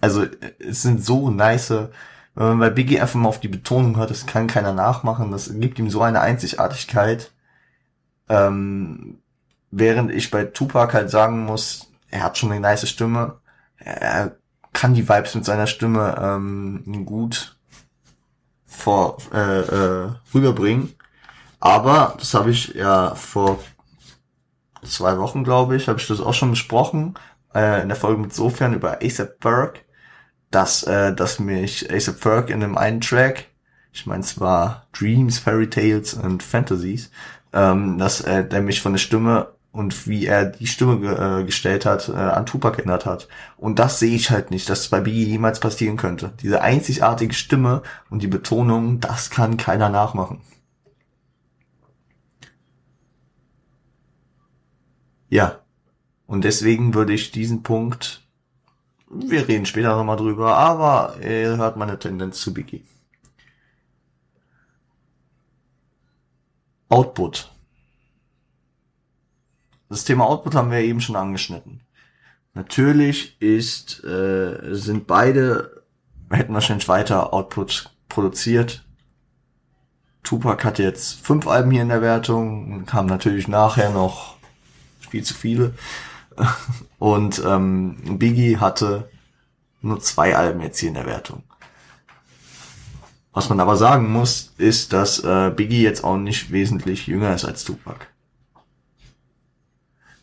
also 0.00 0.26
es 0.58 0.82
sind 0.82 1.04
so 1.04 1.30
nice, 1.30 1.72
wenn 2.34 2.46
man 2.46 2.58
bei 2.58 2.70
Biggie 2.70 3.00
einfach 3.00 3.20
mal 3.20 3.28
auf 3.28 3.40
die 3.40 3.48
Betonung 3.48 3.96
hört, 3.96 4.10
das 4.10 4.26
kann 4.26 4.46
keiner 4.46 4.72
nachmachen, 4.72 5.30
das 5.30 5.50
gibt 5.54 5.78
ihm 5.78 5.90
so 5.90 6.02
eine 6.02 6.20
Einzigartigkeit. 6.20 7.30
Ähm, 8.28 9.18
während 9.70 10.10
ich 10.10 10.30
bei 10.30 10.44
Tupac 10.44 10.94
halt 10.94 11.10
sagen 11.10 11.44
muss, 11.44 11.90
er 12.10 12.22
hat 12.22 12.38
schon 12.38 12.52
eine 12.52 12.60
nice 12.60 12.88
Stimme, 12.88 13.38
er 13.76 14.36
kann 14.72 14.94
die 14.94 15.08
Vibes 15.08 15.34
mit 15.34 15.44
seiner 15.44 15.66
Stimme 15.66 16.16
ähm, 16.20 17.04
gut 17.04 17.56
vor 18.64 19.18
äh, 19.32 19.60
äh, 19.60 20.10
rüberbringen. 20.34 20.94
Aber 21.60 22.16
das 22.18 22.34
habe 22.34 22.50
ich 22.50 22.68
ja 22.74 23.14
vor 23.14 23.58
zwei 24.82 25.18
Wochen, 25.18 25.44
glaube 25.44 25.76
ich, 25.76 25.88
habe 25.88 26.00
ich 26.00 26.08
das 26.08 26.20
auch 26.20 26.34
schon 26.34 26.50
besprochen 26.50 27.14
äh, 27.54 27.82
in 27.82 27.88
der 27.88 27.96
Folge 27.96 28.20
mit 28.20 28.34
Sofern 28.34 28.74
über 28.74 28.98
ASAP 29.02 29.36
Ferg, 29.40 29.81
dass 30.54 30.84
äh, 30.84 31.14
dass 31.14 31.38
mich 31.38 31.92
ASAP 31.92 32.20
Ferg 32.20 32.50
in 32.50 32.60
dem 32.60 32.78
einen 32.78 33.00
Track, 33.00 33.46
ich 33.92 34.06
meine 34.06 34.22
zwar 34.22 34.86
Dreams, 34.92 35.38
Fairy 35.38 35.68
Tales 35.68 36.14
und 36.14 36.42
Fantasies, 36.42 37.10
ähm, 37.52 37.98
dass 37.98 38.20
äh, 38.20 38.46
der 38.46 38.62
mich 38.62 38.80
von 38.80 38.92
der 38.92 38.98
Stimme 39.00 39.48
und 39.72 40.06
wie 40.06 40.26
er 40.26 40.46
die 40.46 40.66
Stimme 40.66 41.00
ge 41.00 41.40
äh, 41.40 41.44
gestellt 41.44 41.86
hat, 41.86 42.08
äh, 42.08 42.12
an 42.12 42.46
Tupac 42.46 42.78
erinnert 42.78 43.06
hat. 43.06 43.28
Und 43.56 43.78
das 43.78 43.98
sehe 43.98 44.14
ich 44.14 44.30
halt 44.30 44.50
nicht, 44.50 44.68
dass 44.68 44.80
es 44.80 44.88
bei 44.88 45.00
Biggie 45.00 45.24
jemals 45.24 45.60
passieren 45.60 45.96
könnte. 45.96 46.32
Diese 46.42 46.60
einzigartige 46.60 47.34
Stimme 47.34 47.82
und 48.10 48.22
die 48.22 48.28
Betonung, 48.28 49.00
das 49.00 49.30
kann 49.30 49.56
keiner 49.56 49.88
nachmachen. 49.88 50.40
Ja. 55.30 55.60
Und 56.26 56.44
deswegen 56.44 56.94
würde 56.94 57.14
ich 57.14 57.30
diesen 57.30 57.62
Punkt, 57.62 58.21
wir 59.12 59.46
reden 59.46 59.66
später 59.66 59.96
nochmal 59.96 60.16
drüber, 60.16 60.56
aber 60.56 61.16
er 61.20 61.56
hört 61.56 61.76
meine 61.76 61.98
Tendenz 61.98 62.40
zu 62.40 62.54
Biggie. 62.54 62.84
Output. 66.88 67.50
Das 69.88 70.04
Thema 70.04 70.26
Output 70.26 70.54
haben 70.54 70.70
wir 70.70 70.78
eben 70.78 71.00
schon 71.00 71.16
angeschnitten. 71.16 71.80
Natürlich 72.54 73.40
ist, 73.40 74.02
äh, 74.04 74.74
sind 74.74 75.06
beide, 75.06 75.82
hätten 76.30 76.54
wahrscheinlich 76.54 76.88
weiter 76.88 77.32
Output 77.32 77.90
produziert. 78.08 78.84
Tupac 80.22 80.64
hatte 80.64 80.82
jetzt 80.82 81.20
fünf 81.20 81.46
Alben 81.46 81.70
hier 81.70 81.82
in 81.82 81.88
der 81.88 82.02
Wertung, 82.02 82.86
kam 82.86 83.06
natürlich 83.06 83.48
nachher 83.48 83.90
noch 83.90 84.36
viel 85.10 85.24
zu 85.24 85.34
viele. 85.34 85.74
Und 86.98 87.42
ähm, 87.44 88.18
Biggie 88.18 88.58
hatte 88.58 89.10
nur 89.80 90.00
zwei 90.00 90.36
Alben 90.36 90.60
jetzt 90.60 90.78
hier 90.78 90.88
in 90.88 90.94
der 90.94 91.06
Wertung. 91.06 91.42
Was 93.32 93.48
man 93.48 93.60
aber 93.60 93.76
sagen 93.76 94.12
muss, 94.12 94.52
ist, 94.58 94.92
dass 94.92 95.18
äh, 95.24 95.50
Biggie 95.50 95.82
jetzt 95.82 96.04
auch 96.04 96.18
nicht 96.18 96.52
wesentlich 96.52 97.06
jünger 97.06 97.34
ist 97.34 97.44
als 97.44 97.64
Tupac. 97.64 98.06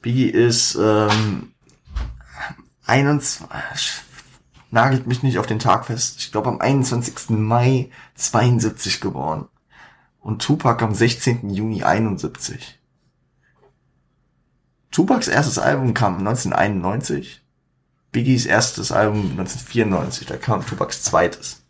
Biggie 0.01 0.29
ist 0.29 0.75
ähm, 0.75 1.51
21, 2.85 4.03
nagelt 4.71 5.07
mich 5.07 5.23
nicht 5.23 5.39
auf 5.39 5.47
den 5.47 5.59
Tag 5.59 5.87
fest. 5.87 6.19
Ich 6.19 6.31
glaube 6.31 6.49
am 6.49 6.61
21. 6.61 7.31
Mai 7.31 7.89
72 8.15 9.01
geboren. 9.01 9.47
Und 10.21 10.41
Tupac 10.41 10.83
am 10.83 10.93
16. 10.93 11.49
Juni 11.49 11.83
71. 11.83 12.78
Tupacs 14.91 15.27
erstes 15.27 15.60
Album 15.60 15.93
kam 15.93 16.17
1991. 16.19 17.41
Biggies 18.12 18.46
erstes 18.46 18.91
Album 18.91 19.31
1994. 19.31 20.27
Da 20.27 20.38
kam 20.38 20.65
Tupacs 20.65 21.03
zweites. 21.03 21.63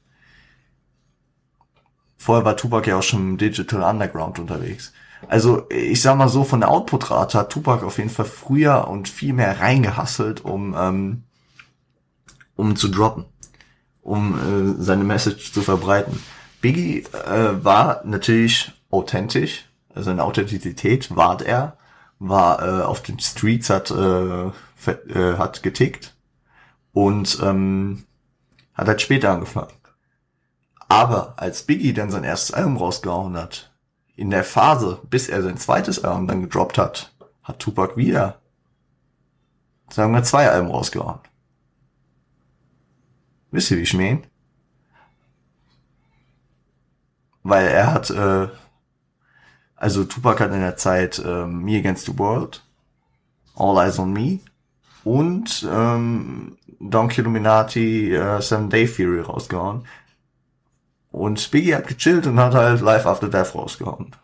Vorher 2.18 2.46
war 2.46 2.58
Tupac 2.58 2.88
ja 2.88 2.98
auch 2.98 3.04
schon 3.04 3.22
im 3.22 3.38
Digital 3.38 3.84
Underground 3.84 4.40
unterwegs. 4.40 4.94
Also 5.28 5.68
ich 5.70 6.02
sag 6.02 6.18
mal 6.18 6.30
so, 6.30 6.44
von 6.44 6.62
der 6.62 6.70
Output-Rate 6.70 7.38
hat 7.38 7.50
Tupac 7.52 7.86
auf 7.86 7.98
jeden 7.98 8.10
Fall 8.10 8.26
früher 8.26 8.88
und 8.88 9.10
viel 9.10 9.34
mehr 9.34 9.60
reingehasselt, 9.60 10.46
um, 10.46 10.76
ähm, 10.78 11.24
um 12.56 12.76
zu 12.76 12.88
droppen, 12.88 13.26
um 14.02 14.78
äh, 14.80 14.82
seine 14.84 15.04
Message 15.04 15.52
zu 15.52 15.62
verbreiten. 15.62 16.22
Biggie 16.62 17.04
äh, 17.26 17.64
war 17.64 18.02
natürlich 18.06 18.72
authentisch, 18.92 19.66
also 19.94 20.12
eine 20.12 20.24
Authentizität 20.24 21.16
wahrt 21.16 21.42
er, 21.42 21.78
war 22.20 22.62
äh, 22.62 22.84
auf 22.84 23.02
den 23.02 23.20
Streets, 23.20 23.70
hat, 23.70 23.92
äh, 23.92 24.48
äh, 24.48 25.38
hat 25.38 25.64
getickt 25.64 26.16
und 26.92 27.40
ähm, 27.42 28.06
hat 28.74 28.88
halt 28.88 29.02
später 29.02 29.32
angefangen. 29.32 29.74
Aber 30.90 31.36
als 31.38 31.64
Biggie 31.64 31.94
dann 31.94 32.12
sein 32.12 32.24
erstes 32.24 32.54
Album 32.54 32.78
rausgehauen 32.78 33.38
hat, 33.38 33.72
in 34.16 34.32
der 34.32 34.44
Phase, 34.44 35.00
bis 35.10 35.30
er 35.30 35.42
sein 35.44 35.58
zweites 35.58 36.04
Album 36.04 36.28
dann 36.28 36.42
gedroppt 36.42 36.78
hat, 36.78 37.14
hat 37.44 37.60
Tupac 37.60 37.96
wieder, 37.96 38.42
sagen 39.90 40.14
wir, 40.14 40.24
zwei 40.24 40.50
Alben 40.50 40.70
rausgehauen. 40.70 41.20
Wisst 43.52 43.72
ihr, 43.72 43.78
wie 43.78 43.84
ich 43.84 43.94
mein? 43.94 44.26
Weil 47.44 47.68
er 47.68 47.94
hat, 47.94 48.10
äh, 48.10 48.50
also 49.80 50.04
Tupac 50.04 50.40
hat 50.40 50.52
in 50.52 50.62
der 50.62 50.78
Zeit 50.78 51.20
äh, 51.20 51.46
Me 51.46 51.78
Against 51.78 52.06
the 52.06 52.18
World, 52.18 52.64
All 53.56 53.78
Eyes 53.78 54.00
on 54.00 54.14
Me 54.14 54.40
und 55.04 55.68
ähm, 55.70 56.58
Don 56.80 57.10
Illuminati 57.10 58.14
äh, 58.14 58.42
Seven 58.42 58.70
Day 58.70 58.88
Theory 58.88 59.22
rausgehauen, 59.22 59.86
und 61.12 61.52
Biggie 61.52 61.76
hat 61.76 61.88
gechillt 61.88 62.28
und 62.28 62.40
hat 62.40 62.54
halt 62.54 62.82
Life 62.82 63.10
After 63.10 63.30
Death 63.30 63.56
rausgehauen. 63.56 64.16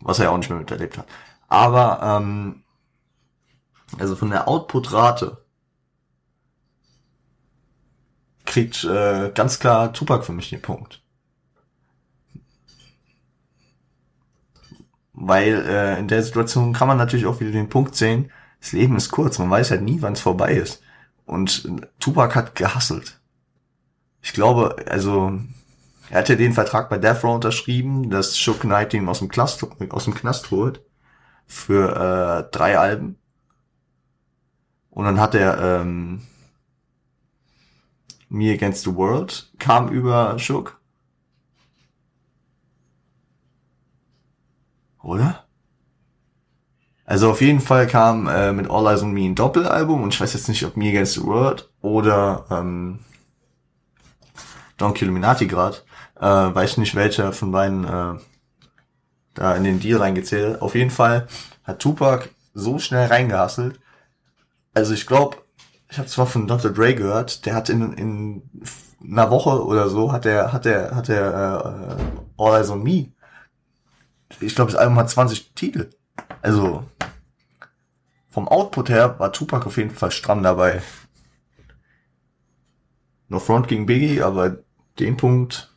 Was 0.00 0.18
er 0.18 0.26
ja 0.26 0.30
auch 0.30 0.38
nicht 0.38 0.50
mehr 0.50 0.58
miterlebt 0.58 0.96
hat. 0.96 1.08
Aber, 1.48 2.00
ähm, 2.02 2.62
also 3.98 4.14
von 4.14 4.30
der 4.30 4.46
Output-Rate 4.46 5.38
kriegt 8.44 8.84
äh, 8.84 9.30
ganz 9.34 9.58
klar 9.58 9.92
Tupac 9.92 10.24
für 10.24 10.32
mich 10.32 10.50
den 10.50 10.62
Punkt. 10.62 11.02
Weil 15.20 15.64
äh, 15.66 15.98
in 15.98 16.06
der 16.06 16.22
Situation 16.22 16.72
kann 16.72 16.86
man 16.86 16.96
natürlich 16.96 17.26
auch 17.26 17.40
wieder 17.40 17.50
den 17.50 17.68
Punkt 17.68 17.96
sehen, 17.96 18.30
das 18.60 18.72
Leben 18.72 18.96
ist 18.96 19.10
kurz, 19.10 19.38
man 19.38 19.50
weiß 19.50 19.70
halt 19.70 19.82
nie, 19.82 20.00
wann 20.00 20.12
es 20.12 20.20
vorbei 20.20 20.52
ist. 20.52 20.82
Und 21.26 21.68
Tupac 21.98 22.34
hat 22.34 22.54
gehasselt. 22.54 23.20
Ich 24.22 24.32
glaube, 24.32 24.76
also 24.88 25.38
er 26.10 26.18
hat 26.20 26.28
ja 26.28 26.36
den 26.36 26.52
Vertrag 26.52 26.88
bei 26.88 26.98
Death 26.98 27.22
Row 27.24 27.34
unterschrieben, 27.34 28.10
dass 28.10 28.38
Shook 28.38 28.60
Knight 28.60 28.94
ihn 28.94 29.08
aus 29.08 29.18
dem, 29.18 29.28
Knast, 29.28 29.64
aus 29.90 30.04
dem 30.04 30.14
Knast 30.14 30.50
holt 30.50 30.82
für 31.46 32.46
äh, 32.46 32.50
drei 32.50 32.78
Alben. 32.78 33.16
Und 34.90 35.04
dann 35.04 35.20
hat 35.20 35.34
er 35.34 35.80
ähm, 35.80 36.22
Me 38.28 38.52
Against 38.52 38.84
the 38.84 38.94
World 38.94 39.50
kam 39.58 39.88
über 39.88 40.38
Shook. 40.38 40.77
Oder? 45.02 45.44
Also 47.04 47.30
auf 47.30 47.40
jeden 47.40 47.60
Fall 47.60 47.86
kam 47.86 48.28
äh, 48.28 48.52
mit 48.52 48.70
All 48.70 48.86
Eyes 48.86 49.02
on 49.02 49.12
Me 49.12 49.24
ein 49.24 49.34
Doppelalbum 49.34 50.02
und 50.02 50.12
ich 50.12 50.20
weiß 50.20 50.34
jetzt 50.34 50.48
nicht, 50.48 50.64
ob 50.66 50.76
Me 50.76 50.90
Against 50.90 51.14
the 51.14 51.24
World 51.24 51.70
oder 51.80 52.44
ähm, 52.50 52.98
Don 54.76 54.94
Illuminati 54.94 55.46
grad. 55.46 55.84
Äh, 56.20 56.26
weiß 56.26 56.76
nicht, 56.76 56.94
welcher 56.94 57.32
von 57.32 57.50
beiden 57.50 57.84
äh, 57.84 58.18
da 59.32 59.54
in 59.54 59.64
den 59.64 59.80
Deal 59.80 59.98
reingezählt. 59.98 60.60
Auf 60.60 60.74
jeden 60.74 60.90
Fall 60.90 61.28
hat 61.64 61.78
Tupac 61.78 62.28
so 62.52 62.78
schnell 62.78 63.06
reingehasselt. 63.06 63.80
Also 64.74 64.92
ich 64.92 65.06
glaube, 65.06 65.38
ich 65.90 65.98
habe 65.98 66.08
zwar 66.08 66.26
von 66.26 66.46
Dr. 66.46 66.70
Dre 66.70 66.94
gehört, 66.94 67.46
der 67.46 67.54
hat 67.54 67.70
in, 67.70 67.92
in 67.94 68.42
einer 69.02 69.30
Woche 69.30 69.64
oder 69.64 69.88
so 69.88 70.12
hat 70.12 70.26
er 70.26 70.52
hat 70.52 70.66
er 70.66 70.94
hat 70.94 71.08
er 71.08 71.98
äh, 71.98 72.42
All 72.42 72.58
Eyes 72.58 72.70
on 72.70 72.82
Me. 72.82 73.12
Ich 74.40 74.54
glaube, 74.54 74.70
das 74.70 74.80
Album 74.80 74.96
hat 74.96 75.10
20 75.10 75.54
Titel. 75.54 75.90
Also 76.42 76.84
vom 78.30 78.48
Output 78.48 78.88
her 78.90 79.18
war 79.18 79.32
Tupac 79.32 79.66
auf 79.66 79.76
jeden 79.76 79.90
Fall 79.90 80.10
stramm 80.10 80.42
dabei. 80.42 80.82
No 83.28 83.40
Front 83.40 83.68
gegen 83.68 83.86
Biggie, 83.86 84.22
aber 84.22 84.58
den 84.98 85.16
Punkt, 85.16 85.74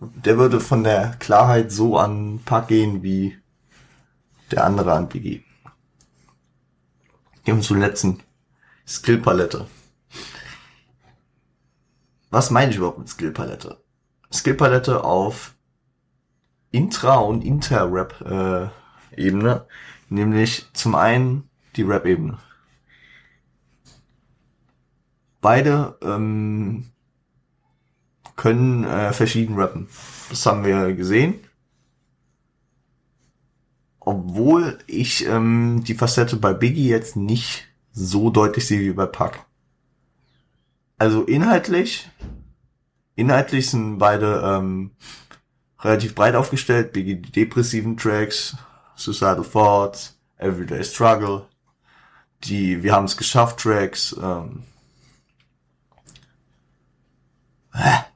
der 0.00 0.38
würde 0.38 0.60
von 0.60 0.84
der 0.84 1.16
Klarheit 1.18 1.72
so 1.72 1.98
an 1.98 2.40
Pack 2.44 2.68
gehen 2.68 3.02
wie 3.02 3.38
der 4.50 4.64
andere 4.64 4.92
an 4.92 5.08
Biggie. 5.08 5.44
Gehen 7.44 7.56
wir 7.56 7.62
zum 7.62 7.80
letzten 7.80 8.22
Skillpalette. 8.86 9.66
Was 12.30 12.50
meine 12.50 12.70
ich 12.70 12.76
überhaupt 12.76 12.98
mit 12.98 13.08
Skillpalette? 13.08 13.82
Skillpalette 14.32 15.04
auf 15.04 15.53
Intra- 16.74 17.18
und 17.18 17.44
Inter-Rap-Ebene, 17.44 19.54
äh, 19.54 19.60
nämlich 20.08 20.66
zum 20.72 20.96
einen 20.96 21.48
die 21.76 21.82
Rap-Ebene. 21.82 22.38
Beide 25.40 25.96
ähm, 26.02 26.90
können 28.34 28.82
äh, 28.84 29.12
verschieden 29.12 29.56
rappen. 29.56 29.88
Das 30.30 30.44
haben 30.46 30.64
wir 30.64 30.94
gesehen. 30.94 31.38
Obwohl 34.00 34.78
ich 34.86 35.26
ähm, 35.26 35.84
die 35.84 35.94
Facette 35.94 36.36
bei 36.36 36.54
Biggie 36.54 36.88
jetzt 36.88 37.14
nicht 37.14 37.68
so 37.92 38.30
deutlich 38.30 38.66
sehe 38.66 38.80
wie 38.80 38.92
bei 38.92 39.06
Pack. 39.06 39.46
Also 40.98 41.22
inhaltlich, 41.22 42.10
inhaltlich 43.14 43.70
sind 43.70 43.98
beide 43.98 44.42
ähm, 44.44 44.90
relativ 45.84 46.14
breit 46.14 46.34
aufgestellt. 46.34 46.92
Biggie 46.92 47.16
die 47.16 47.32
depressiven 47.32 47.96
Tracks, 47.96 48.56
Suicidal 48.96 49.44
Thoughts, 49.44 50.18
Everyday 50.38 50.82
Struggle, 50.84 51.46
die 52.44 52.82
Wir 52.82 52.92
haben 52.92 53.04
es 53.04 53.16
geschafft 53.16 53.60
Tracks, 53.60 54.14
ähm, 54.20 54.64
ja, 57.74 58.06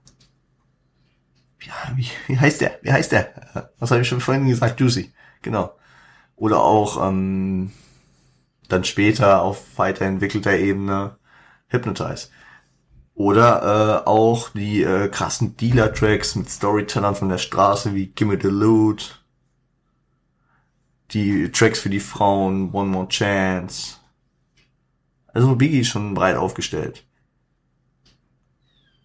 wie, 1.96 2.08
wie 2.26 2.38
heißt 2.38 2.60
der? 2.60 2.78
Wie 2.82 2.92
heißt 2.92 3.12
der? 3.12 3.70
Was 3.78 3.90
habe 3.90 4.02
ich 4.02 4.08
schon 4.08 4.20
vorhin 4.20 4.48
gesagt? 4.48 4.80
Juicy. 4.80 5.12
Genau. 5.42 5.76
Oder 6.36 6.60
auch 6.60 7.08
ähm, 7.08 7.72
dann 8.68 8.84
später 8.84 9.42
auf 9.42 9.76
weiterentwickelter 9.76 10.52
Ebene 10.52 11.16
Hypnotize. 11.68 12.28
Oder 13.18 14.04
äh, 14.04 14.08
auch 14.08 14.50
die 14.50 14.84
äh, 14.84 15.08
krassen 15.08 15.56
Dealer-Tracks 15.56 16.36
mit 16.36 16.48
Storytellern 16.48 17.16
von 17.16 17.28
der 17.28 17.38
Straße 17.38 17.92
wie 17.92 18.06
Gimme 18.06 18.38
the 18.40 18.46
Loot. 18.46 19.24
Die 21.10 21.50
Tracks 21.50 21.80
für 21.80 21.90
die 21.90 21.98
Frauen, 21.98 22.72
One 22.72 22.90
More 22.90 23.08
Chance. 23.08 23.96
Also 25.34 25.56
Biggie 25.56 25.80
ist 25.80 25.88
schon 25.88 26.14
breit 26.14 26.36
aufgestellt. 26.36 27.04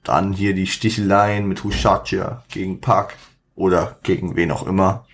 Dann 0.04 0.32
hier 0.32 0.54
die 0.54 0.68
Sticheleien 0.68 1.48
mit 1.48 1.64
Hushatja 1.64 2.44
gegen 2.50 2.82
Park 2.82 3.16
oder 3.56 3.98
gegen 4.04 4.36
wen 4.36 4.52
auch 4.52 4.68
immer. 4.68 5.08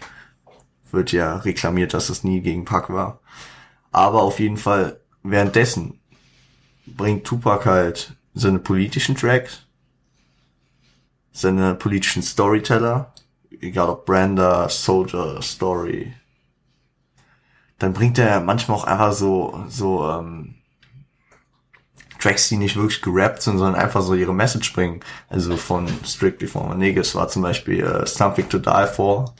Wird 0.91 1.13
ja 1.13 1.37
reklamiert, 1.37 1.93
dass 1.93 2.09
es 2.09 2.25
nie 2.25 2.41
gegen 2.41 2.65
Park 2.65 2.89
war. 2.89 3.21
Aber 3.93 4.23
auf 4.23 4.41
jeden 4.41 4.57
Fall 4.57 4.99
währenddessen 5.23 6.01
bringt 6.85 7.23
Tupac 7.23 7.63
halt 7.63 8.18
seine 8.39 8.59
politischen 8.59 9.15
Tracks, 9.15 9.65
seine 11.31 11.75
politischen 11.75 12.23
Storyteller, 12.23 13.13
egal 13.61 13.89
ob 13.89 14.05
Brander, 14.05 14.69
Soldier, 14.69 15.41
Story. 15.41 16.13
Dann 17.77 17.93
bringt 17.93 18.17
er 18.17 18.41
manchmal 18.41 18.77
auch 18.77 18.83
einfach 18.83 19.13
so, 19.13 19.63
so, 19.69 20.09
ähm, 20.09 20.55
Tracks, 22.19 22.49
die 22.49 22.57
nicht 22.57 22.75
wirklich 22.75 23.01
gerappt 23.01 23.41
sind, 23.41 23.57
sondern 23.57 23.81
einfach 23.81 24.01
so 24.01 24.13
ihre 24.13 24.33
Message 24.33 24.73
bringen. 24.73 24.99
Also 25.29 25.55
von 25.55 25.87
Strictly 26.05 26.47
Former 26.47 26.75
Niggas 26.75 27.15
war 27.15 27.29
zum 27.29 27.41
Beispiel 27.41 27.83
uh, 27.85 28.05
Something 28.05 28.49
to 28.49 28.59
Die 28.59 28.87
For. 28.93 29.33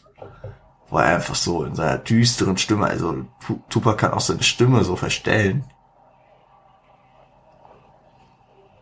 War 0.90 1.04
einfach 1.04 1.36
so 1.36 1.66
in 1.66 1.76
seiner 1.76 1.98
düsteren 2.00 2.58
Stimme, 2.58 2.88
also 2.88 3.26
Tupac 3.70 3.98
kann 3.98 4.12
auch 4.12 4.22
seine 4.22 4.42
Stimme 4.42 4.84
so 4.84 4.96
verstellen. 4.96 5.66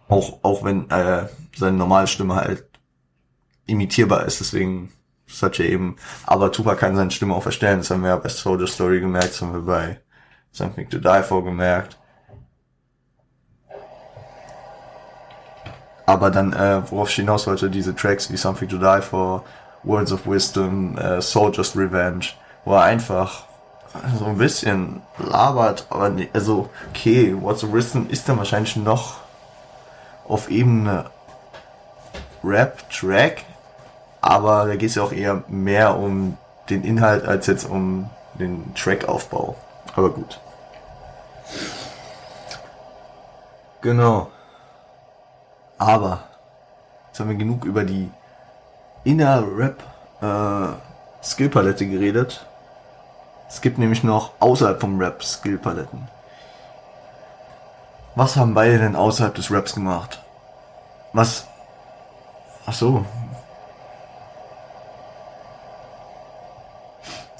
Auch, 0.09 0.39
auch 0.43 0.63
wenn 0.63 0.89
äh, 0.89 1.27
seine 1.55 1.77
normale 1.77 2.07
Stimme 2.07 2.35
halt 2.35 2.65
imitierbar 3.65 4.25
ist, 4.25 4.39
deswegen 4.39 4.91
das 5.27 5.43
hat 5.43 5.59
eben, 5.59 5.97
aber 6.25 6.51
Tupac 6.51 6.79
kann 6.79 6.95
seine 6.95 7.11
Stimme 7.11 7.35
auch 7.35 7.43
verstellen, 7.43 7.79
das 7.79 7.91
haben 7.91 8.01
wir 8.01 8.09
ja 8.09 8.15
bei 8.15 8.29
Soldier 8.29 8.67
Story 8.67 9.01
gemerkt, 9.01 9.31
das 9.31 9.41
haben 9.41 9.53
wir 9.53 9.61
bei 9.61 9.99
Something 10.51 10.89
to 10.89 10.99
Die 10.99 11.23
For 11.23 11.43
gemerkt. 11.43 11.97
Aber 16.05 16.31
dann, 16.31 16.53
äh, 16.53 16.81
worauf 16.89 17.09
ich 17.09 17.15
hinaus 17.15 17.45
wollte, 17.47 17.69
diese 17.69 17.93
Tracks 17.93 18.31
wie 18.31 18.37
Something 18.37 18.69
to 18.69 18.77
Die 18.77 19.01
For, 19.01 19.43
Words 19.83 20.13
of 20.13 20.25
Wisdom, 20.25 20.97
äh, 20.97 21.21
Soldier's 21.21 21.75
Revenge, 21.75 22.27
wo 22.63 22.73
er 22.73 22.83
einfach 22.83 23.43
so 24.17 24.25
ein 24.25 24.37
bisschen 24.37 25.01
labert, 25.17 25.87
aber 25.89 26.09
nee, 26.09 26.29
also, 26.33 26.69
okay, 26.89 27.35
Words 27.39 27.65
of 27.65 27.73
Wisdom 27.73 28.09
ist 28.09 28.29
dann 28.29 28.37
wahrscheinlich 28.37 28.77
noch 28.77 29.26
auf 30.27 30.49
Ebene 30.49 31.05
Rap-Track, 32.43 33.43
aber 34.21 34.65
da 34.65 34.75
geht 34.75 34.89
es 34.89 34.95
ja 34.95 35.03
auch 35.03 35.11
eher 35.11 35.43
mehr 35.47 35.97
um 35.97 36.37
den 36.69 36.83
Inhalt 36.83 37.25
als 37.25 37.47
jetzt 37.47 37.69
um 37.69 38.09
den 38.35 38.73
Trackaufbau. 38.75 39.55
Aber 39.95 40.09
gut. 40.11 40.39
Genau. 43.81 44.27
Aber 45.77 46.23
jetzt 47.07 47.19
haben 47.19 47.29
wir 47.29 47.37
genug 47.37 47.63
über 47.65 47.83
die 47.83 48.09
Inner 49.03 49.43
Rap 49.57 49.83
äh, 50.21 51.25
Skillpalette 51.25 51.87
geredet. 51.87 52.45
Es 53.47 53.61
gibt 53.61 53.77
nämlich 53.77 54.03
noch 54.03 54.31
außerhalb 54.39 54.81
vom 54.81 54.99
Rap 54.99 55.23
Skillpaletten. 55.23 56.09
Was 58.17 58.35
haben 58.35 58.55
beide 58.55 58.79
denn 58.79 58.95
außerhalb 58.95 59.35
des 59.35 59.51
Raps 59.51 59.75
gemacht? 59.75 60.23
Was? 61.13 61.45
Ach 62.65 62.73
so. 62.73 63.05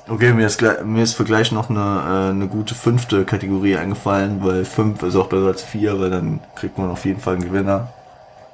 Okay, 0.08 0.34
mir 0.34 0.46
ist, 0.46 0.62
mir 0.62 1.02
ist 1.02 1.16
für 1.16 1.24
gleich 1.24 1.52
noch 1.52 1.72
eine, 1.72 1.80
äh, 1.80 2.30
eine 2.30 2.48
gute 2.48 2.76
fünfte 2.76 3.26
Kategorie 3.26 3.76
eingefallen, 3.76 4.46
weil 4.46 4.66
fünf 4.66 5.02
ist 5.02 5.16
auch 5.16 5.30
besser 5.30 5.48
als 5.48 5.64
vier, 5.64 6.00
weil 6.00 6.12
dann 6.12 6.42
kriegt 6.54 6.78
man 6.78 6.92
auf 6.92 7.06
jeden 7.06 7.22
Fall 7.22 7.34
einen 7.34 7.46
Gewinner. 7.46 7.88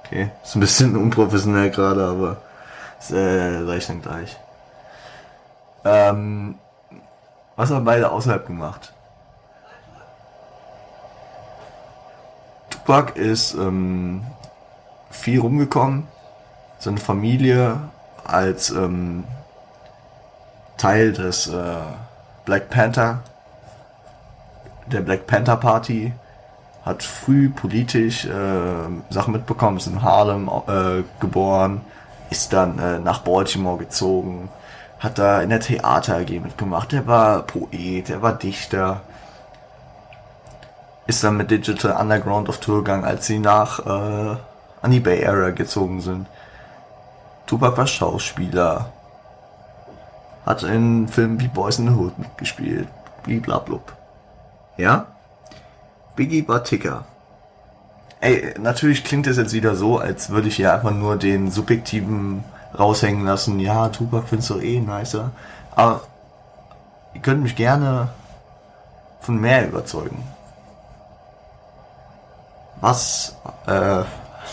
Okay, 0.05 0.29
ist 0.41 0.55
ein 0.55 0.62
bisschen 0.62 0.95
unprofessionell 1.03 1.71
gerade, 1.71 2.05
aber 2.05 2.38
es 3.01 3.12
äh, 3.12 3.57
reicht 3.67 3.89
dann 3.89 4.01
gleich. 4.01 4.38
Ähm, 5.83 6.55
was 7.57 7.69
haben 7.69 7.83
beide 7.83 8.09
außerhalb 8.09 8.47
gemacht? 8.47 8.93
Tupac 12.86 13.15
ist 13.15 13.54
ähm, 13.54 14.24
viel 15.10 15.39
rumgekommen. 15.39 16.06
Seine 16.80 16.98
Familie 16.98 17.78
als 18.26 18.72
ähm, 18.72 19.24
Teil 20.76 21.13
des 21.13 21.48
äh, 21.48 21.78
Black 22.43 22.69
Panther, 22.69 23.19
der 24.88 25.00
Black 25.00 25.28
Panther 25.28 25.56
Party, 25.56 26.12
hat 26.86 27.04
früh 27.04 27.50
politisch 27.50 28.26
äh, 28.26 28.30
Sachen 29.10 29.32
mitbekommen, 29.32 29.78
ist 29.78 29.88
in 29.88 30.02
Harlem 30.02 30.50
äh, 30.67 31.04
geboren, 31.22 31.82
ist 32.32 32.52
dann 32.52 32.80
äh, 32.80 33.00
nach 33.00 33.19
Baltimore 33.19 33.78
gezogen, 33.78 34.50
hat 35.00 35.17
da 35.19 35.41
in 35.41 35.52
der 35.52 35.62
Theater 35.62 36.17
AG 36.17 36.32
mitgemacht, 36.32 36.91
er 36.91 37.08
war 37.08 37.43
Poet, 37.43 38.10
er 38.10 38.22
war 38.22 38.34
Dichter, 38.34 39.02
ist 41.07 41.23
dann 41.23 41.37
mit 41.37 41.51
Digital 41.51 41.99
Underground 41.99 42.49
auf 42.49 42.59
Tour 42.59 42.83
gegangen, 42.83 43.03
als 43.03 43.25
sie 43.27 43.39
nach 43.39 43.79
äh, 43.85 44.37
an 44.81 44.91
die 44.91 44.99
Bay 44.99 45.25
Area 45.25 45.51
gezogen 45.51 46.01
sind. 46.01 46.27
Tupac 47.45 47.77
war 47.77 47.87
Schauspieler, 47.87 48.91
hat 50.45 50.63
in 50.63 51.07
Filmen 51.07 51.39
wie 51.39 51.47
Boys 51.47 51.79
in 51.79 51.87
the 51.87 51.93
Hood 51.93 52.17
mitgespielt, 52.17 52.87
bliblablub. 53.23 53.93
Ja? 54.77 55.07
Biggie 56.15 56.47
war 56.47 56.63
Ticker. 56.63 57.05
Ey, 58.21 58.53
natürlich 58.57 59.03
klingt 59.03 59.27
es 59.27 59.37
jetzt 59.37 59.53
wieder 59.53 59.75
so, 59.75 59.97
als 59.97 60.29
würde 60.29 60.47
ich 60.47 60.55
hier 60.55 60.73
einfach 60.73 60.91
nur 60.91 61.17
den 61.17 61.51
subjektiven 61.51 62.43
raushängen 62.77 63.25
lassen. 63.25 63.59
Ja, 63.59 63.89
Tupac 63.89 64.27
findest 64.27 64.49
du 64.49 64.59
eh 64.59 64.79
nicer. 64.79 65.31
Aber 65.75 66.01
ihr 67.13 67.21
könnt 67.21 67.43
mich 67.43 67.55
gerne 67.55 68.09
von 69.19 69.39
mehr 69.39 69.67
überzeugen. 69.67 70.23
Was, 72.81 73.38
äh, 73.65 74.03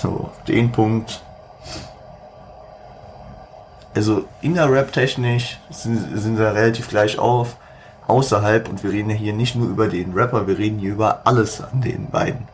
so, 0.01 0.31
den 0.47 0.71
Punkt. 0.73 1.23
Also, 3.95 4.25
in 4.41 4.55
der 4.55 4.71
Rap-Technisch 4.71 5.59
sind, 5.71 6.19
sind 6.19 6.37
sie 6.37 6.53
relativ 6.53 6.89
gleich 6.89 7.19
auf. 7.19 7.57
Außerhalb, 8.07 8.69
und 8.69 8.83
wir 8.83 8.91
reden 8.91 9.11
ja 9.11 9.17
hier 9.17 9.33
nicht 9.33 9.55
nur 9.55 9.69
über 9.69 9.89
den 9.89 10.13
Rapper, 10.15 10.47
wir 10.47 10.59
reden 10.59 10.79
hier 10.79 10.93
über 10.93 11.21
alles 11.25 11.61
an 11.61 11.81
den 11.81 12.11
beiden. 12.11 12.49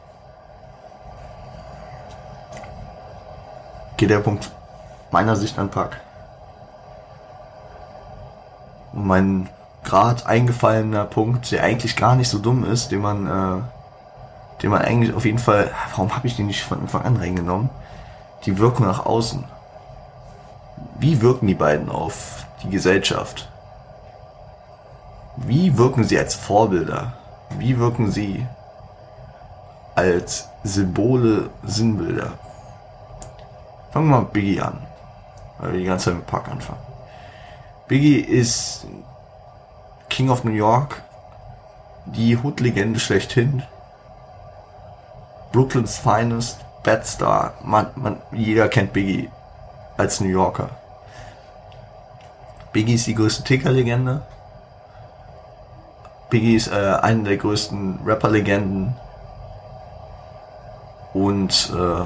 Geht 3.97 4.11
der 4.11 4.19
Punkt 4.19 4.51
meiner 5.11 5.37
Sicht 5.37 5.59
an 5.59 5.71
Pack. 5.71 6.01
Und 8.93 9.07
mein 9.07 9.49
gerade 9.85 10.27
eingefallener 10.27 11.05
Punkt, 11.05 11.51
der 11.53 11.63
eigentlich 11.63 11.97
gar 11.97 12.17
nicht 12.17 12.29
so 12.29 12.39
dumm 12.39 12.65
ist, 12.65 12.91
den 12.91 13.01
man, 13.01 13.27
äh, 13.27 13.63
den 14.63 14.71
man 14.71 14.83
eigentlich 14.83 15.15
auf 15.15 15.25
jeden 15.25 15.39
Fall, 15.39 15.71
warum 15.91 16.15
habe 16.15 16.27
ich 16.27 16.37
den 16.37 16.47
nicht 16.47 16.63
von 16.63 16.81
Anfang 16.81 17.03
an 17.03 17.17
reingenommen? 17.17 17.71
Die 18.45 18.59
Wirkung 18.59 18.87
nach 18.87 19.05
außen. 19.05 19.45
Wie 20.99 21.21
wirken 21.21 21.47
die 21.47 21.55
beiden 21.55 21.91
auf 21.91 22.47
die 22.63 22.71
Gesellschaft? 22.71 23.51
Wie 25.37 25.77
wirken 25.77 26.05
sie 26.05 26.19
als 26.19 26.35
Vorbilder? 26.35 27.13
Wie 27.59 27.79
wirken 27.79 28.11
sie 28.11 28.47
als 29.95 30.49
Symbole, 30.65 31.51
Sinnbilder? 31.63 32.33
Fangen 33.91 34.09
wir 34.09 34.17
mal 34.17 34.23
mit 34.23 34.33
Biggie 34.33 34.61
an. 34.61 34.79
Weil 35.59 35.73
wir 35.73 35.81
die 35.81 35.87
ganze 35.87 36.07
Zeit 36.07 36.17
mit 36.17 36.27
Pack 36.27 36.49
anfangen. 36.49 36.81
Biggie 37.89 38.21
ist 38.21 38.87
King 40.09 40.31
of 40.31 40.45
New 40.45 40.53
York, 40.53 41.03
die 42.07 42.37
Hood-Legende 42.37 43.01
schlechthin. 43.01 43.63
Brooklyn's 45.57 45.97
Finest, 45.97 46.67
Bad 46.83 47.07
Star. 47.07 47.55
Man, 47.65 47.87
man, 47.95 48.21
jeder 48.31 48.69
kennt 48.69 48.93
Biggie 48.93 49.31
als 49.97 50.21
New 50.21 50.29
Yorker. 50.29 50.69
Biggie 52.75 52.97
ist 52.97 53.07
die 53.07 53.15
größte 53.15 53.43
Ticker-Legende. 53.43 54.21
Biggie 56.29 56.57
ist 56.57 56.69
äh, 56.69 56.99
eine 57.01 57.23
der 57.23 57.39
größten 57.39 58.01
Rapper-Legenden. 58.05 58.95
Und 61.15 61.73
äh, 61.75 62.05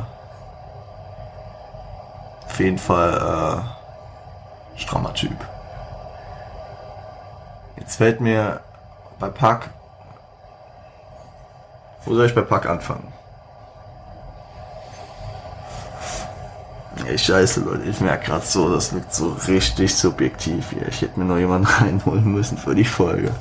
auf 2.47 2.61
jeden 2.61 2.79
Fall 2.79 3.65
äh, 4.77 4.79
strammer 4.79 5.13
Typ. 5.13 5.37
Jetzt 7.79 7.97
fällt 7.97 8.21
mir 8.21 8.61
bei 9.19 9.29
Pack. 9.29 9.71
Wo 12.05 12.15
soll 12.15 12.27
ich 12.27 12.35
bei 12.37 12.43
Pack 12.43 12.67
anfangen? 12.67 13.10
Scheiße, 17.18 17.61
Leute, 17.61 17.88
ich 17.88 18.01
merke 18.01 18.27
gerade 18.27 18.44
so, 18.44 18.73
das 18.73 18.92
wirkt 18.92 19.14
so 19.14 19.37
richtig 19.49 19.94
subjektiv 19.94 20.70
hier. 20.70 20.87
Ich 20.88 21.03
hätte 21.03 21.18
mir 21.18 21.27
noch 21.27 21.38
jemanden 21.38 21.66
reinholen 21.81 22.25
müssen 22.33 22.59
für 22.59 22.75
die 22.75 22.85
Folge. 22.85 23.33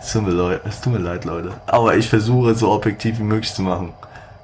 Es 0.00 0.12
tut, 0.12 0.22
mir 0.22 0.30
leid, 0.30 0.60
es 0.64 0.80
tut 0.80 0.92
mir 0.92 0.98
leid, 0.98 1.24
Leute. 1.24 1.52
Aber 1.66 1.96
ich 1.96 2.08
versuche 2.08 2.50
es 2.50 2.60
so 2.60 2.70
objektiv 2.70 3.18
wie 3.18 3.24
möglich 3.24 3.52
zu 3.52 3.62
machen. 3.62 3.92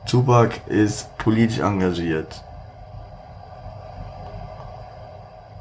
Tupac 0.07 0.61
ist 0.67 1.17
politisch 1.19 1.61
engagiert. 1.61 2.43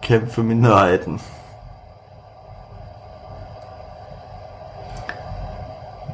Kämpft 0.02 0.34
für 0.34 0.44
Minderheiten. 0.44 1.20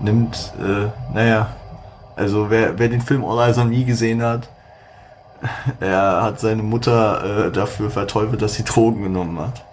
Nimmt, 0.02 0.54
äh, 0.60 0.88
naja, 1.14 1.50
also 2.16 2.50
wer, 2.50 2.78
wer 2.78 2.90
den 2.90 3.02
Film 3.02 3.24
All 3.24 3.48
Eyes 3.48 3.58
on 3.58 3.70
Me 3.70 3.84
gesehen 3.84 4.22
hat, 4.22 4.50
er 5.80 6.24
hat 6.24 6.40
seine 6.40 6.64
Mutter 6.64 7.48
äh, 7.48 7.52
dafür 7.52 7.90
verteufelt, 7.90 8.42
dass 8.42 8.56
sie 8.56 8.64
Drogen 8.64 9.04
genommen 9.04 9.40
hat. 9.40 9.64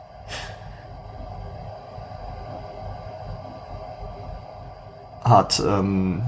Hat, 5.24 5.62
ähm, 5.66 6.22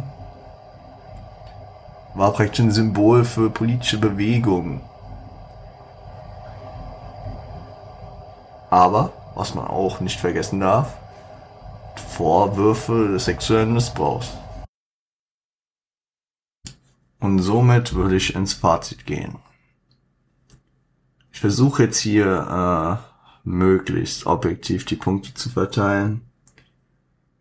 war 2.15 2.33
praktisch 2.33 2.61
ein 2.61 2.71
Symbol 2.71 3.25
für 3.25 3.51
politische 3.51 3.99
Bewegungen. 3.99 4.81
Aber, 8.71 9.11
was 9.35 9.55
man 9.55 9.67
auch 9.67 10.01
nicht 10.01 10.19
vergessen 10.19 10.61
darf, 10.61 10.95
Vorwürfe 12.09 13.09
des 13.09 13.27
sexuellen 13.27 13.75
Missbrauchs. 13.75 14.33
Und 17.19 17.39
somit 17.39 17.95
würde 17.95 18.17
ich 18.17 18.35
ins 18.35 18.55
Fazit 18.55 19.07
gehen. 19.07 19.37
Ich 21.33 21.41
versuche 21.41 21.85
jetzt 21.85 21.99
hier 21.99 23.03
äh, 23.05 23.49
möglichst 23.49 24.27
objektiv 24.27 24.85
die 24.85 24.97
Punkte 24.97 25.35
zu 25.35 25.51
verteilen. 25.51 26.23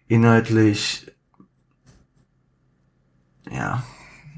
Inhaltlich, 0.07 1.11
ja, 3.49 3.83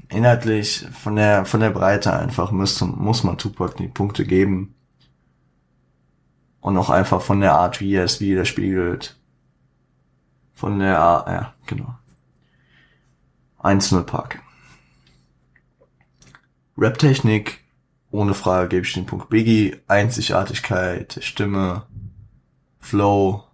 inhaltlich 0.08 0.86
von 0.92 1.16
der 1.16 1.44
von 1.44 1.60
der 1.60 1.70
Breite 1.70 2.12
einfach 2.12 2.50
muss, 2.52 2.80
muss 2.80 3.24
man 3.24 3.36
Tupac 3.36 3.76
die 3.76 3.88
Punkte 3.88 4.24
geben. 4.24 4.74
Und 6.60 6.76
auch 6.76 6.90
einfach 6.90 7.20
von 7.22 7.40
der 7.40 7.54
Art, 7.54 7.80
wie 7.80 7.94
er 7.94 8.04
es 8.04 8.20
widerspiegelt. 8.20 9.18
Von 10.54 10.80
der, 10.80 10.98
Art, 10.98 11.28
ja, 11.28 11.54
genau. 11.66 11.94
1-0 13.60 14.02
Park. 14.02 14.42
Rap-Technik, 16.78 17.60
ohne 18.10 18.34
Frage 18.34 18.68
gebe 18.68 18.86
ich 18.86 18.94
den 18.94 19.06
Punkt 19.06 19.28
Biggie. 19.28 19.76
Einzigartigkeit, 19.88 21.18
Stimme, 21.22 21.82
Flow, 22.78 23.44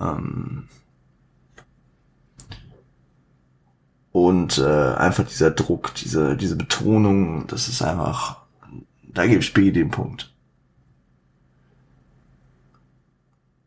ähm, 0.00 0.68
und 4.12 4.58
äh, 4.58 4.94
einfach 4.94 5.26
dieser 5.26 5.50
Druck, 5.50 5.94
diese, 5.94 6.36
diese 6.36 6.56
Betonung, 6.56 7.46
das 7.48 7.68
ist 7.68 7.82
einfach, 7.82 8.46
da 9.02 9.26
gebe 9.26 9.40
ich 9.40 9.52
Biggie 9.52 9.72
den 9.72 9.90
Punkt. 9.90 10.32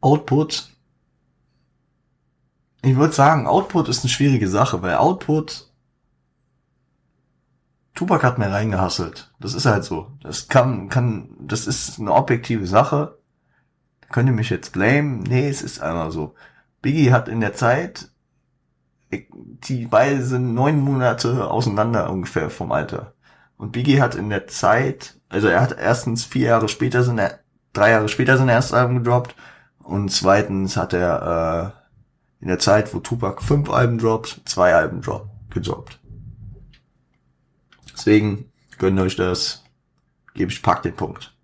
Output. 0.01 0.69
Ich 2.81 2.95
würde 2.95 3.13
sagen, 3.13 3.45
Output 3.45 3.89
ist 3.89 4.03
eine 4.03 4.09
schwierige 4.09 4.47
Sache, 4.47 4.81
weil 4.81 4.95
Output 4.95 5.68
Tupac 7.95 8.23
hat 8.23 8.37
mehr 8.37 8.51
reingehasselt. 8.51 9.33
Das 9.39 9.53
ist 9.53 9.65
halt 9.65 9.83
so. 9.83 10.11
Das 10.21 10.47
kann, 10.47 10.89
kann, 10.89 11.29
das 11.39 11.67
ist 11.67 11.99
eine 11.99 12.13
objektive 12.13 12.67
Sache. 12.67 13.17
Könnt 14.11 14.29
ihr 14.29 14.35
mich 14.35 14.49
jetzt 14.49 14.73
blamen? 14.73 15.19
Nee, 15.19 15.49
es 15.49 15.61
ist 15.61 15.81
einmal 15.81 16.11
so. 16.11 16.33
Biggie 16.81 17.11
hat 17.11 17.27
in 17.27 17.41
der 17.41 17.53
Zeit, 17.53 18.09
die 19.11 19.85
beiden 19.85 20.23
sind 20.23 20.53
neun 20.53 20.79
Monate 20.79 21.49
auseinander 21.49 22.09
ungefähr 22.09 22.49
vom 22.49 22.71
Alter. 22.71 23.13
Und 23.57 23.71
Biggie 23.71 24.01
hat 24.01 24.15
in 24.15 24.29
der 24.29 24.47
Zeit, 24.47 25.19
also 25.27 25.47
er 25.47 25.61
hat 25.61 25.77
erstens 25.77 26.23
vier 26.25 26.47
Jahre 26.47 26.69
später 26.69 27.03
sind 27.03 27.17
er, 27.17 27.39
drei 27.73 27.91
Jahre 27.91 28.07
später 28.07 28.37
sind 28.37 28.49
erst 28.49 28.73
Album 28.73 29.03
gedroppt. 29.03 29.35
Und 29.79 30.09
zweitens 30.09 30.77
hat 30.77 30.93
er 30.93 31.73
äh, 32.39 32.43
in 32.43 32.47
der 32.47 32.59
Zeit, 32.59 32.93
wo 32.93 32.99
Tupac 32.99 33.43
fünf 33.43 33.69
Alben 33.69 33.97
droppt, 33.97 34.41
zwei 34.45 34.73
Alben 34.73 35.01
drop, 35.01 35.27
gedroppt. 35.49 35.98
Deswegen 37.99 38.49
gönnt 38.77 38.97
euch 38.97 39.17
das. 39.17 39.65
Gebe 40.33 40.53
ich 40.53 40.61
Pack 40.61 40.83
den 40.83 40.95
Punkt. 40.95 41.35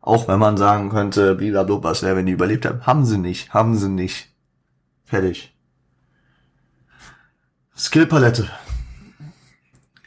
Auch 0.00 0.26
wenn 0.26 0.40
man 0.40 0.56
sagen 0.56 0.90
könnte, 0.90 1.36
blablabla, 1.36 1.84
was 1.84 2.02
wäre, 2.02 2.16
wenn 2.16 2.26
die 2.26 2.32
überlebt 2.32 2.66
haben. 2.66 2.84
Haben 2.84 3.04
sie 3.04 3.16
nicht, 3.16 3.54
haben 3.54 3.76
sie 3.76 3.88
nicht. 3.88 4.34
Fertig. 5.04 5.56
Skillpalette. 7.76 8.50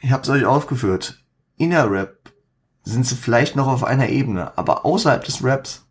Ich 0.02 0.12
hab's 0.12 0.28
euch 0.28 0.44
aufgeführt. 0.44 1.24
Inner 1.56 1.90
Rap 1.90 2.32
sind 2.82 3.06
sie 3.06 3.14
vielleicht 3.16 3.56
noch 3.56 3.66
auf 3.66 3.82
einer 3.82 4.10
Ebene, 4.10 4.58
aber 4.58 4.84
außerhalb 4.84 5.24
des 5.24 5.42
Raps 5.42 5.86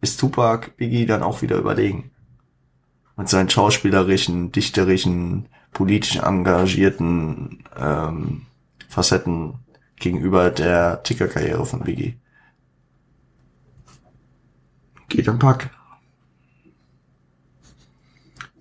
ist 0.00 0.18
Tupac 0.18 0.76
Biggie 0.78 1.04
dann 1.04 1.22
auch 1.22 1.42
wieder 1.42 1.58
überlegen. 1.58 2.10
Mit 3.16 3.28
seinen 3.28 3.50
schauspielerischen, 3.50 4.50
dichterischen, 4.50 5.48
politisch 5.72 6.16
engagierten 6.16 7.64
ähm, 7.76 8.46
Facetten 8.88 9.58
gegenüber 9.96 10.50
der 10.50 11.02
Tickerkarriere 11.02 11.64
von 11.66 11.80
Biggie. 11.80 12.18
Geht 15.08 15.28
am 15.28 15.38
Pack. 15.38 15.70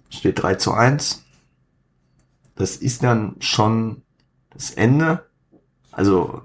Steht 0.09 0.41
3 0.41 0.55
zu 0.55 0.73
1. 0.73 1.23
Das 2.55 2.77
ist 2.77 3.03
dann 3.03 3.35
schon 3.39 4.03
das 4.49 4.71
Ende. 4.71 5.25
Also 5.91 6.43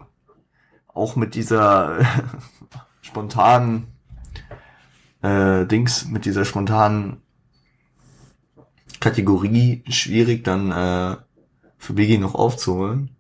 auch 0.88 1.16
mit 1.16 1.35
dieser 1.35 2.05
spontanen 3.01 3.87
äh, 5.22 5.64
Dings, 5.66 6.07
mit 6.07 6.25
dieser 6.25 6.44
spontanen 6.44 7.22
Kategorie 9.03 9.83
schwierig 9.88 10.45
dann 10.45 10.71
äh, 10.71 11.17
für 11.77 11.93
Biggie 11.93 12.19
noch 12.19 12.37
aufzuholen. 12.37 13.17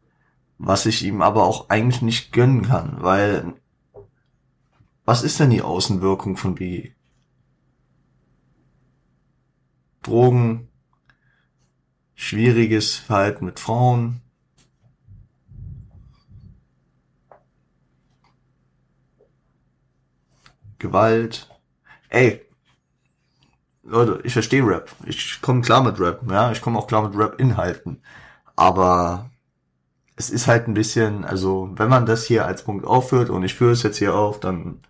Was 0.56 0.86
ich 0.86 1.04
ihm 1.04 1.22
aber 1.22 1.42
auch 1.42 1.70
eigentlich 1.70 2.02
nicht 2.02 2.30
gönnen 2.30 2.62
kann, 2.62 3.02
weil 3.02 3.54
was 5.04 5.24
ist 5.24 5.40
denn 5.40 5.50
die 5.50 5.62
Außenwirkung 5.62 6.36
von 6.36 6.54
Biggie? 6.54 6.94
Drogen, 10.02 10.68
schwieriges 12.14 12.94
Verhalten 12.94 13.44
mit 13.44 13.58
Frauen, 13.58 14.20
Gewalt. 20.78 21.48
Ey, 22.08 22.44
Leute, 23.92 24.20
ich 24.24 24.32
verstehe 24.32 24.66
Rap. 24.66 24.90
Ich 25.04 25.40
komme 25.42 25.60
klar 25.60 25.82
mit 25.82 26.00
Rap, 26.00 26.20
ja, 26.30 26.50
ich 26.50 26.62
komme 26.62 26.78
auch 26.78 26.86
klar 26.86 27.06
mit 27.06 27.16
Rap-Inhalten. 27.16 28.00
Aber 28.56 29.30
es 30.16 30.30
ist 30.30 30.46
halt 30.46 30.66
ein 30.66 30.74
bisschen, 30.74 31.24
also 31.24 31.70
wenn 31.76 31.90
man 31.90 32.06
das 32.06 32.24
hier 32.24 32.46
als 32.46 32.64
Punkt 32.64 32.86
aufführt 32.86 33.28
und 33.30 33.44
ich 33.44 33.54
führe 33.54 33.72
es 33.72 33.82
jetzt 33.82 33.98
hier 33.98 34.14
auf, 34.14 34.40
dann 34.40 34.80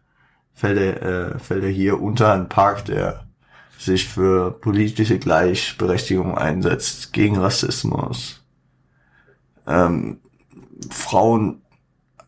fällt 0.54 0.78
er, 0.78 1.02
äh, 1.02 1.38
fällt 1.40 1.64
er 1.64 1.70
hier 1.70 2.00
unter 2.00 2.32
einen 2.32 2.48
Park, 2.48 2.84
der 2.84 3.24
sich 3.78 4.08
für 4.08 4.52
politische 4.52 5.18
Gleichberechtigung 5.18 6.38
einsetzt, 6.38 7.12
gegen 7.12 7.38
Rassismus, 7.38 8.40
ähm, 9.66 10.20
Frauen, 10.90 11.62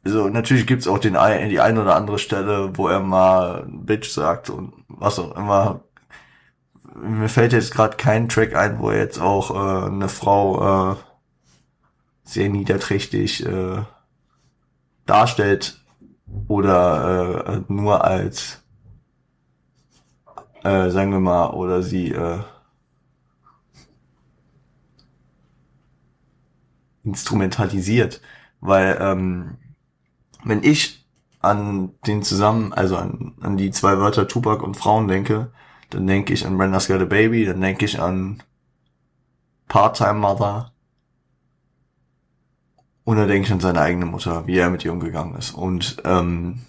also 0.05 0.29
natürlich 0.29 0.67
gibt's 0.67 0.89
auch 0.89 0.99
den 0.99 1.15
die 1.15 1.61
eine 1.61 1.83
oder 1.83 1.97
andere 1.97 2.19
Stelle, 2.19 2.77
wo 2.77 2.89
er 2.89 3.01
mal 3.01 3.65
Bitch 3.69 4.11
sagt 4.11 4.51
und 4.51 4.73
was 4.89 5.19
auch 5.19 5.37
immer. 5.37 5.81
Mir 6.95 7.29
fällt 7.29 7.53
jetzt 7.53 7.75
gerade 7.75 7.97
kein 7.97 8.29
Track 8.29 8.55
ein, 8.55 8.79
wo 8.79 8.93
jetzt 8.93 9.19
auch 9.21 9.51
äh, 9.51 9.87
eine 9.87 10.09
Frau 10.09 10.93
äh, 10.93 10.97
sehr 12.23 12.49
niederträchtig 12.49 13.45
äh, 13.45 13.83
darstellt 15.07 15.81
oder 16.49 17.47
äh, 17.47 17.73
nur 17.73 18.05
als 18.05 18.63
äh, 20.63 20.91
sagen 20.91 21.13
wir 21.13 21.21
mal 21.21 21.51
oder 21.51 21.83
sie 21.83 22.11
äh, 22.11 22.39
instrumentalisiert, 27.05 28.21
weil 28.61 28.97
ähm, 29.01 29.59
wenn 30.45 30.63
ich 30.63 31.07
an 31.41 31.93
den 32.07 32.23
zusammen, 32.23 32.73
also 32.73 32.97
an, 32.97 33.35
an 33.41 33.59
die 33.59 33.71
zwei 33.71 33.99
Wörter 33.99 34.27
Tupac 34.27 34.65
und 34.65 34.77
Frauen 34.77 35.09
denke, 35.09 35.53
dann 35.95 36.07
denke 36.07 36.33
ich 36.33 36.47
an 36.47 36.59
Brenda's 36.59 36.89
Got 36.89 37.01
a 37.01 37.05
Baby, 37.05 37.47
dann 37.47 37.61
denke 37.61 37.85
ich 37.85 38.01
an 38.01 38.43
Part-Time 39.69 40.15
Mother, 40.15 40.75
und 43.05 43.19
dann 43.19 43.29
denke 43.29 43.47
ich 43.47 43.53
an 43.53 43.61
seine 43.61 43.81
eigene 43.81 44.07
Mutter, 44.07 44.47
wie 44.47 44.57
er 44.57 44.71
mit 44.71 44.85
ihr 44.85 44.93
umgegangen 44.93 45.37
ist. 45.37 45.53
Und 45.53 45.99
ähm, 46.05 46.63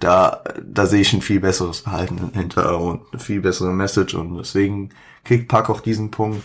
da, 0.00 0.42
da 0.62 0.86
sehe 0.86 1.00
ich 1.00 1.12
ein 1.12 1.22
viel 1.22 1.40
besseres 1.40 1.80
Verhalten 1.80 2.32
hinter 2.34 2.80
und 2.80 3.02
eine 3.12 3.20
viel 3.20 3.40
bessere 3.40 3.72
Message. 3.72 4.14
Und 4.14 4.36
deswegen 4.36 4.90
kriegt 5.24 5.48
Pack 5.48 5.70
auch 5.70 5.80
diesen 5.80 6.10
Punkt. 6.10 6.44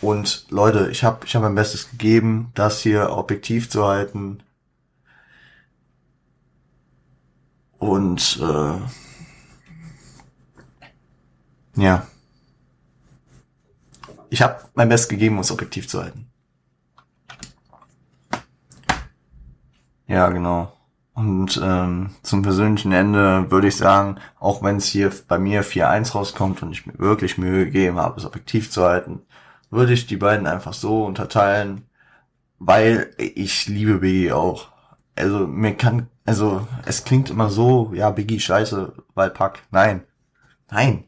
Und 0.00 0.46
Leute, 0.48 0.88
ich 0.90 1.04
habe 1.04 1.26
ich 1.26 1.34
hab 1.34 1.42
mein 1.42 1.54
Bestes 1.54 1.90
gegeben, 1.90 2.50
das 2.54 2.80
hier 2.80 3.10
objektiv 3.10 3.68
zu 3.68 3.86
halten. 3.86 4.42
Und 7.78 8.38
äh, 8.42 9.09
ja. 11.76 12.06
Ich 14.30 14.42
habe 14.42 14.60
mein 14.74 14.88
Bestes 14.88 15.08
gegeben, 15.08 15.36
um 15.36 15.40
es 15.40 15.50
objektiv 15.50 15.88
zu 15.88 16.02
halten. 16.02 16.30
Ja, 20.06 20.28
genau. 20.30 20.72
Und 21.14 21.60
ähm, 21.62 22.10
zum 22.22 22.42
persönlichen 22.42 22.92
Ende 22.92 23.50
würde 23.50 23.68
ich 23.68 23.76
sagen, 23.76 24.16
auch 24.38 24.62
wenn 24.62 24.76
es 24.76 24.86
hier 24.86 25.12
bei 25.28 25.38
mir 25.38 25.64
4-1 25.64 26.12
rauskommt 26.12 26.62
und 26.62 26.72
ich 26.72 26.86
mir 26.86 26.98
wirklich 26.98 27.38
Mühe 27.38 27.66
gegeben 27.66 27.98
habe, 27.98 28.18
es 28.18 28.24
objektiv 28.24 28.70
zu 28.70 28.82
halten, 28.84 29.22
würde 29.70 29.92
ich 29.92 30.06
die 30.06 30.16
beiden 30.16 30.46
einfach 30.46 30.72
so 30.72 31.04
unterteilen, 31.04 31.86
weil 32.58 33.14
ich 33.18 33.66
liebe 33.66 33.98
Biggie 33.98 34.32
auch. 34.32 34.68
Also 35.16 35.46
mir 35.46 35.76
kann, 35.76 36.08
also 36.24 36.66
es 36.86 37.04
klingt 37.04 37.30
immer 37.30 37.50
so, 37.50 37.92
ja, 37.94 38.10
Biggie 38.10 38.40
scheiße, 38.40 38.92
weil 39.14 39.30
Pack. 39.30 39.60
Nein. 39.70 40.04
Nein. 40.70 41.04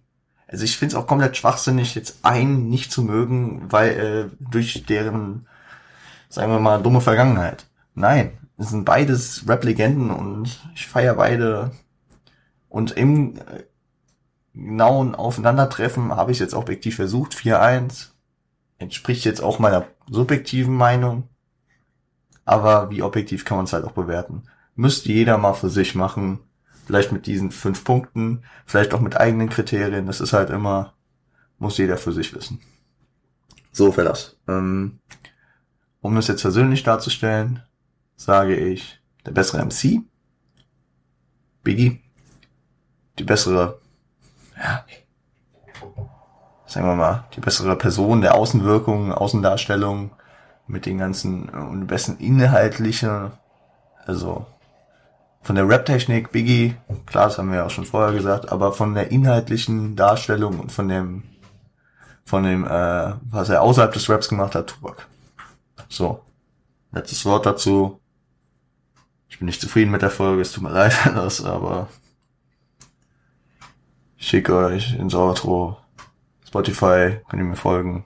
Also 0.52 0.64
ich 0.64 0.76
finde 0.76 0.94
es 0.94 1.02
auch 1.02 1.06
komplett 1.06 1.36
schwachsinnig, 1.36 1.94
jetzt 1.94 2.18
einen 2.24 2.68
nicht 2.68 2.92
zu 2.92 3.02
mögen, 3.02 3.72
weil 3.72 3.90
äh, 3.90 4.36
durch 4.38 4.84
deren, 4.84 5.46
sagen 6.28 6.52
wir 6.52 6.60
mal, 6.60 6.82
dumme 6.82 7.00
Vergangenheit. 7.00 7.66
Nein. 7.94 8.38
Das 8.58 8.68
sind 8.68 8.84
beides 8.84 9.48
Rap-Legenden 9.48 10.10
und 10.10 10.60
ich 10.74 10.86
feiere 10.86 11.14
beide. 11.14 11.72
Und 12.68 12.92
im 12.92 13.38
äh, 13.38 13.64
genauen 14.52 15.14
Aufeinandertreffen 15.14 16.14
habe 16.14 16.32
ich 16.32 16.38
jetzt 16.38 16.54
objektiv 16.54 16.96
versucht. 16.96 17.32
4-1 17.32 18.08
entspricht 18.78 19.24
jetzt 19.24 19.42
auch 19.42 19.58
meiner 19.58 19.86
subjektiven 20.10 20.74
Meinung. 20.74 21.28
Aber 22.44 22.90
wie 22.90 23.02
objektiv 23.02 23.46
kann 23.46 23.56
man 23.56 23.64
es 23.64 23.72
halt 23.72 23.86
auch 23.86 23.92
bewerten. 23.92 24.42
Müsste 24.76 25.10
jeder 25.10 25.38
mal 25.38 25.54
für 25.54 25.70
sich 25.70 25.94
machen. 25.94 26.40
Vielleicht 26.87 27.12
mit 27.12 27.27
diesen 27.27 27.51
fünf 27.51 27.85
Punkten, 27.85 28.42
vielleicht 28.66 28.92
auch 28.95 29.01
mit 29.01 29.16
eigenen 29.16 29.49
Kriterien. 29.49 30.07
Das 30.07 30.21
ist 30.21 30.33
halt 30.33 30.51
immer, 30.51 30.95
muss 31.59 31.79
jeder 31.79 31.97
für 31.97 32.12
sich 32.12 32.35
wissen. 32.35 32.61
So 33.71 33.92
für 33.92 34.05
das. 34.05 34.37
Ähm, 34.49 34.99
um 36.01 36.14
das 36.14 36.29
jetzt 36.29 36.42
persönlich 36.42 36.83
darzustellen, 36.83 37.62
sage 38.16 38.57
ich 38.57 39.01
der 39.25 39.31
bessere 39.31 39.64
MC, 39.64 40.03
Biggie, 41.62 42.01
die 43.18 43.25
bessere, 43.25 43.81
ja, 44.57 44.85
sagen 46.66 46.87
wir 46.87 46.97
mal, 46.97 47.25
die 47.37 47.40
bessere 47.40 47.77
Person 47.77 48.21
der 48.21 48.35
Außenwirkung, 48.35 49.12
Außendarstellung 49.12 50.11
mit 50.66 50.87
den 50.87 50.99
ganzen 50.99 51.49
und 51.49 51.87
besten 51.87 52.16
inhaltlichen, 52.18 53.33
also 54.05 54.47
von 55.42 55.57
der 55.57 55.68
Rap-Technik, 55.68 56.31
Biggie, 56.31 56.76
klar, 57.05 57.26
das 57.26 57.38
haben 57.38 57.50
wir 57.50 57.59
ja 57.59 57.66
auch 57.66 57.70
schon 57.70 57.85
vorher 57.85 58.14
gesagt, 58.14 58.50
aber 58.50 58.72
von 58.72 58.94
der 58.94 59.11
inhaltlichen 59.11 59.96
Darstellung 59.96 60.61
und 60.61 60.70
von 60.70 60.88
dem, 60.88 61.24
von 62.24 62.44
dem, 62.44 62.64
äh, 62.64 63.14
was 63.31 63.48
er 63.48 63.62
außerhalb 63.62 63.92
des 63.92 64.09
Raps 64.09 64.28
gemacht 64.28 64.55
hat, 64.55 64.68
Tupac. 64.68 65.07
So. 65.88 66.22
Letztes 66.92 67.24
Wort 67.24 67.46
dazu. 67.46 68.00
Ich 69.28 69.38
bin 69.38 69.46
nicht 69.46 69.61
zufrieden 69.61 69.90
mit 69.90 70.02
der 70.02 70.11
Folge, 70.11 70.42
es 70.42 70.52
tut 70.52 70.62
mir 70.62 70.70
leid 70.72 70.94
das, 71.14 71.44
aber 71.44 71.88
ich 74.16 74.28
schicke 74.28 74.55
euch 74.55 74.94
ins 74.94 75.14
Outro. 75.14 75.78
Spotify, 76.46 77.18
könnt 77.28 77.42
ihr 77.42 77.48
mir 77.48 77.57
folgen. 77.57 78.05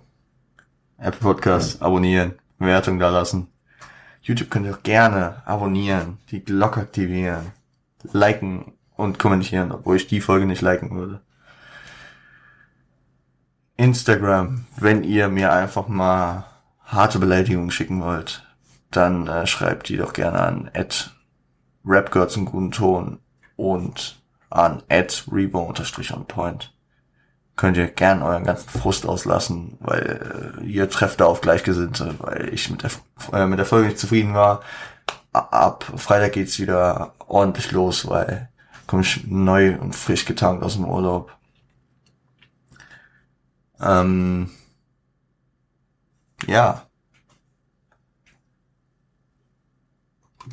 Apple 0.98 1.20
Podcast, 1.20 1.82
abonnieren, 1.82 2.38
Bewertung 2.58 2.98
da 2.98 3.10
lassen. 3.10 3.48
YouTube 4.26 4.50
könnt 4.50 4.66
ihr 4.66 4.74
auch 4.74 4.82
gerne 4.82 5.42
abonnieren, 5.46 6.18
die 6.30 6.44
Glocke 6.44 6.80
aktivieren, 6.80 7.52
liken 8.12 8.72
und 8.96 9.20
kommentieren, 9.20 9.70
obwohl 9.70 9.96
ich 9.96 10.08
die 10.08 10.20
Folge 10.20 10.46
nicht 10.46 10.62
liken 10.62 10.90
würde. 10.90 11.20
Instagram, 13.76 14.66
wenn 14.78 15.04
ihr 15.04 15.28
mir 15.28 15.52
einfach 15.52 15.86
mal 15.86 16.44
harte 16.84 17.20
Beleidigungen 17.20 17.70
schicken 17.70 18.02
wollt, 18.02 18.44
dann 18.90 19.28
äh, 19.28 19.46
schreibt 19.46 19.88
die 19.88 19.96
doch 19.96 20.12
gerne 20.12 20.40
an 20.40 20.70
Rap 21.84 22.10
gehört 22.10 22.32
zum 22.32 22.46
guten 22.46 22.72
Ton 22.72 23.20
und 23.54 24.20
an 24.50 24.82
revo-on-point. 24.88 26.75
Könnt 27.56 27.78
ihr 27.78 27.88
gern 27.88 28.22
euren 28.22 28.44
ganzen 28.44 28.68
Frust 28.68 29.06
auslassen, 29.06 29.78
weil 29.80 30.58
äh, 30.60 30.64
ihr 30.66 30.90
trefft 30.90 31.20
da 31.20 31.24
auf 31.24 31.40
Gleichgesinnte, 31.40 32.14
weil 32.18 32.52
ich 32.52 32.70
mit 32.70 32.82
der, 32.82 32.90
äh, 33.32 33.46
mit 33.46 33.58
der 33.58 33.66
Folge 33.66 33.88
nicht 33.88 33.98
zufrieden 33.98 34.34
war. 34.34 34.62
Ab 35.32 35.84
Freitag 35.96 36.32
geht's 36.32 36.58
wieder 36.58 37.14
ordentlich 37.26 37.72
los, 37.72 38.08
weil 38.08 38.50
komme 38.86 39.02
ich 39.02 39.26
neu 39.26 39.78
und 39.78 39.94
frisch 39.94 40.24
getankt 40.26 40.62
aus 40.62 40.74
dem 40.74 40.84
Urlaub. 40.84 41.32
Ähm, 43.80 44.50
ja. 46.46 46.82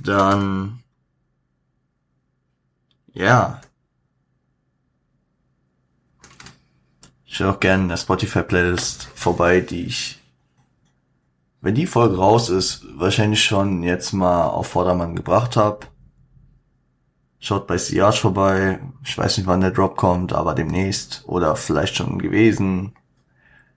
Dann, 0.02 0.84
ja. 3.14 3.62
Höre 7.40 7.52
auch 7.52 7.60
gerne 7.60 7.84
in 7.84 7.90
der 7.90 7.98
Spotify-Playlist 7.98 9.10
vorbei, 9.16 9.60
die 9.62 9.86
ich, 9.86 10.20
wenn 11.62 11.76
die 11.76 11.88
Folge 11.88 12.18
raus 12.18 12.50
ist, 12.50 12.86
wahrscheinlich 12.96 13.44
schon 13.44 13.84
jetzt 13.84 14.14
mal 14.14 14.46
auf 14.46 14.68
Vordermann 14.68 15.16
gebracht 15.16 15.56
habe. 15.56 15.88
Schaut 17.40 17.68
bei 17.68 17.78
Siage 17.78 18.18
vorbei. 18.18 18.80
Ich 19.04 19.18
weiß 19.18 19.38
nicht, 19.38 19.48
wann 19.48 19.62
der 19.62 19.72
Drop 19.72 19.98
kommt, 19.98 20.32
aber 20.32 20.54
demnächst. 20.56 21.24
Oder 21.26 21.56
vielleicht 21.56 21.98
schon 21.98 22.20
gewesen. 22.20 22.94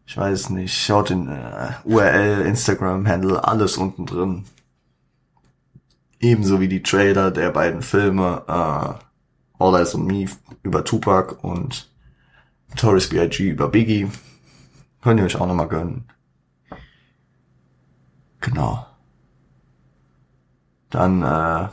Ich 0.07 0.17
weiß 0.17 0.51
nicht. 0.51 0.73
Schaut 0.73 1.11
in 1.11 1.29
äh, 1.29 1.71
URL, 1.85 2.47
Instagram-Handle, 2.47 3.43
alles 3.43 3.77
unten 3.77 4.07
drin. 4.07 4.45
Ebenso 6.21 6.61
wie 6.61 6.69
die 6.69 6.83
Trailer 6.83 7.31
der 7.33 7.51
beiden 7.51 7.83
Filme 7.83 8.43
äh, 8.47 9.63
All 9.63 9.75
Eyes 9.75 9.95
on 9.95 10.07
Me 10.07 10.27
über 10.63 10.85
Tupac 10.85 11.37
und 11.43 11.89
Taurus 12.77 13.09
B.I.G. 13.09 13.43
über 13.51 13.69
Biggie. 13.69 14.09
Könnt 15.03 15.21
ihr 15.21 15.27
euch 15.27 15.37
auch 15.37 15.47
nochmal 15.47 15.69
gönnen. 15.69 16.05
Genau. 18.41 18.87
Dann 20.91 21.23
äh, 21.23 21.69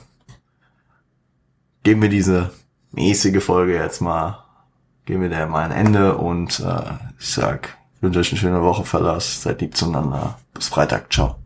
geben 1.84 2.02
wir 2.02 2.10
diese 2.10 2.52
mäßige 2.92 3.44
Folge 3.44 3.76
jetzt 3.76 4.02
mal, 4.02 4.44
geben 5.06 5.22
wir 5.22 5.30
der 5.30 5.48
mal 5.48 5.64
ein 5.64 5.72
Ende 5.72 6.18
und 6.18 6.60
äh, 6.60 6.94
ich 7.20 7.30
sag, 7.30 7.78
wünsche 8.02 8.20
euch 8.20 8.32
eine 8.32 8.40
schöne 8.40 8.62
Woche, 8.62 8.84
Verlass, 8.84 9.44
seid 9.44 9.62
lieb 9.62 9.76
zueinander. 9.76 10.40
Bis 10.54 10.68
Freitag, 10.68 11.12
ciao. 11.12 11.43